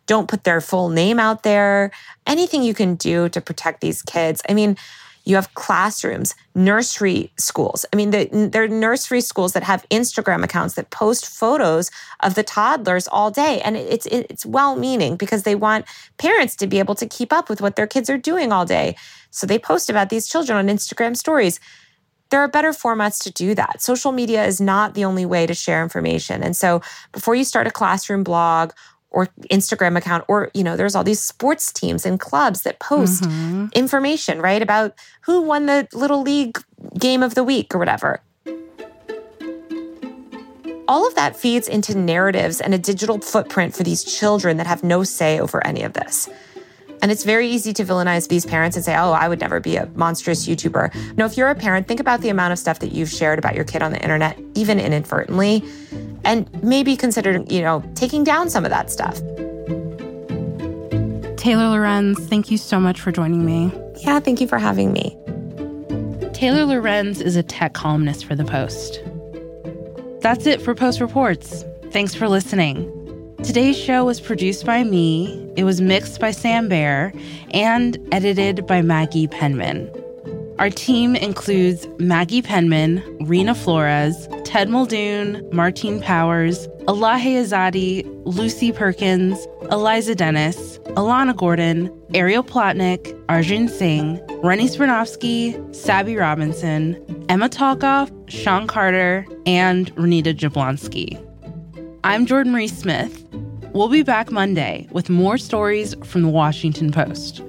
Don't 0.06 0.28
put 0.28 0.44
their 0.44 0.60
full 0.60 0.88
name 0.88 1.18
out 1.18 1.42
there. 1.42 1.90
Anything 2.26 2.62
you 2.62 2.74
can 2.74 2.94
do 2.94 3.28
to 3.30 3.40
protect 3.40 3.80
these 3.80 4.02
kids. 4.02 4.40
I 4.48 4.54
mean, 4.54 4.76
you 5.26 5.34
have 5.34 5.52
classrooms, 5.54 6.36
nursery 6.54 7.32
schools. 7.36 7.84
I 7.92 7.96
mean, 7.96 8.10
the, 8.10 8.48
there 8.52 8.62
are 8.62 8.68
nursery 8.68 9.20
schools 9.20 9.52
that 9.54 9.64
have 9.64 9.84
Instagram 9.90 10.44
accounts 10.44 10.74
that 10.74 10.90
post 10.90 11.26
photos 11.26 11.90
of 12.20 12.36
the 12.36 12.44
toddlers 12.44 13.08
all 13.08 13.32
day, 13.32 13.60
and 13.62 13.76
it's 13.76 14.06
it's 14.06 14.46
well-meaning 14.46 15.16
because 15.16 15.42
they 15.42 15.56
want 15.56 15.84
parents 16.16 16.54
to 16.56 16.68
be 16.68 16.78
able 16.78 16.94
to 16.94 17.06
keep 17.06 17.32
up 17.32 17.50
with 17.50 17.60
what 17.60 17.74
their 17.74 17.88
kids 17.88 18.08
are 18.08 18.16
doing 18.16 18.52
all 18.52 18.64
day. 18.64 18.96
So 19.30 19.46
they 19.46 19.58
post 19.58 19.90
about 19.90 20.08
these 20.08 20.28
children 20.28 20.56
on 20.56 20.74
Instagram 20.74 21.16
stories. 21.16 21.58
There 22.30 22.40
are 22.40 22.48
better 22.48 22.70
formats 22.70 23.22
to 23.24 23.32
do 23.32 23.54
that. 23.56 23.82
Social 23.82 24.12
media 24.12 24.44
is 24.44 24.60
not 24.60 24.94
the 24.94 25.04
only 25.04 25.26
way 25.26 25.46
to 25.46 25.54
share 25.54 25.82
information. 25.82 26.42
And 26.42 26.56
so 26.56 26.82
before 27.12 27.34
you 27.34 27.44
start 27.44 27.66
a 27.66 27.70
classroom 27.70 28.24
blog 28.24 28.72
or 29.10 29.28
Instagram 29.50 29.96
account, 29.96 30.24
or, 30.28 30.50
you 30.52 30.62
know, 30.62 30.76
there's 30.76 30.94
all 30.94 31.04
these 31.04 31.20
sports 31.20 31.72
teams 31.72 32.04
and 32.04 32.20
clubs 32.20 32.62
that 32.62 32.78
post 32.78 33.22
mm-hmm. 33.22 33.66
information, 33.72 34.40
right, 34.42 34.60
about 34.60 34.94
who 35.22 35.40
won 35.40 35.66
the 35.66 35.88
Little 35.92 36.22
League 36.22 36.58
game 36.98 37.22
of 37.22 37.34
the 37.34 37.44
week 37.44 37.74
or 37.74 37.78
whatever. 37.78 38.20
All 40.88 41.06
of 41.06 41.14
that 41.16 41.34
feeds 41.34 41.66
into 41.66 41.96
narratives 41.96 42.60
and 42.60 42.72
a 42.72 42.78
digital 42.78 43.20
footprint 43.20 43.74
for 43.74 43.82
these 43.82 44.04
children 44.04 44.56
that 44.58 44.66
have 44.66 44.84
no 44.84 45.02
say 45.02 45.40
over 45.40 45.64
any 45.66 45.82
of 45.82 45.94
this. 45.94 46.28
And 47.02 47.10
it's 47.12 47.24
very 47.24 47.48
easy 47.48 47.72
to 47.74 47.84
villainize 47.84 48.28
these 48.28 48.46
parents 48.46 48.76
and 48.76 48.84
say, 48.84 48.96
oh, 48.96 49.12
I 49.12 49.28
would 49.28 49.40
never 49.40 49.60
be 49.60 49.76
a 49.76 49.86
monstrous 49.94 50.46
YouTuber. 50.46 51.16
No, 51.16 51.26
if 51.26 51.36
you're 51.36 51.50
a 51.50 51.54
parent, 51.54 51.86
think 51.86 52.00
about 52.00 52.20
the 52.20 52.30
amount 52.30 52.52
of 52.52 52.58
stuff 52.58 52.78
that 52.80 52.92
you've 52.92 53.10
shared 53.10 53.38
about 53.38 53.54
your 53.54 53.64
kid 53.64 53.82
on 53.82 53.92
the 53.92 54.02
internet, 54.02 54.38
even 54.54 54.80
inadvertently, 54.80 55.62
and 56.24 56.50
maybe 56.62 56.96
consider, 56.96 57.44
you 57.48 57.60
know, 57.60 57.82
taking 57.94 58.24
down 58.24 58.50
some 58.50 58.64
of 58.64 58.70
that 58.70 58.90
stuff. 58.90 59.16
Taylor 61.36 61.68
Lorenz, 61.68 62.18
thank 62.26 62.50
you 62.50 62.58
so 62.58 62.80
much 62.80 63.00
for 63.00 63.12
joining 63.12 63.44
me. 63.44 63.72
Yeah, 63.98 64.18
thank 64.18 64.40
you 64.40 64.48
for 64.48 64.58
having 64.58 64.92
me. 64.92 65.16
Taylor 66.32 66.64
Lorenz 66.64 67.20
is 67.20 67.36
a 67.36 67.42
tech 67.42 67.72
columnist 67.72 68.24
for 68.24 68.34
The 68.34 68.44
Post. 68.44 69.00
That's 70.22 70.44
it 70.46 70.60
for 70.60 70.74
Post 70.74 71.00
Reports. 71.00 71.64
Thanks 71.92 72.14
for 72.14 72.28
listening. 72.28 73.05
Today's 73.42 73.76
show 73.76 74.04
was 74.04 74.20
produced 74.20 74.64
by 74.64 74.82
me, 74.82 75.52
it 75.56 75.64
was 75.64 75.80
mixed 75.80 76.20
by 76.20 76.30
Sam 76.30 76.68
Bair, 76.68 77.12
and 77.50 77.98
edited 78.10 78.66
by 78.66 78.82
Maggie 78.82 79.28
Penman. 79.28 79.90
Our 80.58 80.70
team 80.70 81.14
includes 81.14 81.86
Maggie 81.98 82.40
Penman, 82.40 83.02
Rena 83.20 83.54
Flores, 83.54 84.26
Ted 84.44 84.70
Muldoon, 84.70 85.46
Martine 85.52 86.00
Powers, 86.00 86.66
Elahe 86.88 87.36
Izadi, 87.36 88.04
Lucy 88.24 88.72
Perkins, 88.72 89.46
Eliza 89.70 90.14
Dennis, 90.14 90.78
Alana 90.96 91.36
Gordon, 91.36 91.90
Ariel 92.14 92.42
Plotnick, 92.42 93.22
Arjun 93.28 93.68
Singh, 93.68 94.18
Rennie 94.42 94.68
Svirnovskiy, 94.68 95.74
Sabby 95.74 96.16
Robinson, 96.16 96.96
Emma 97.28 97.50
Talkoff, 97.50 98.10
Sean 98.30 98.66
Carter, 98.66 99.26
and 99.44 99.94
Renita 99.96 100.34
Jablonski. 100.34 101.25
I'm 102.06 102.24
Jordan 102.24 102.52
Marie 102.52 102.68
Smith. 102.68 103.26
We'll 103.72 103.88
be 103.88 104.04
back 104.04 104.30
Monday 104.30 104.86
with 104.92 105.10
more 105.10 105.36
stories 105.36 105.96
from 106.04 106.22
the 106.22 106.28
Washington 106.28 106.92
Post. 106.92 107.42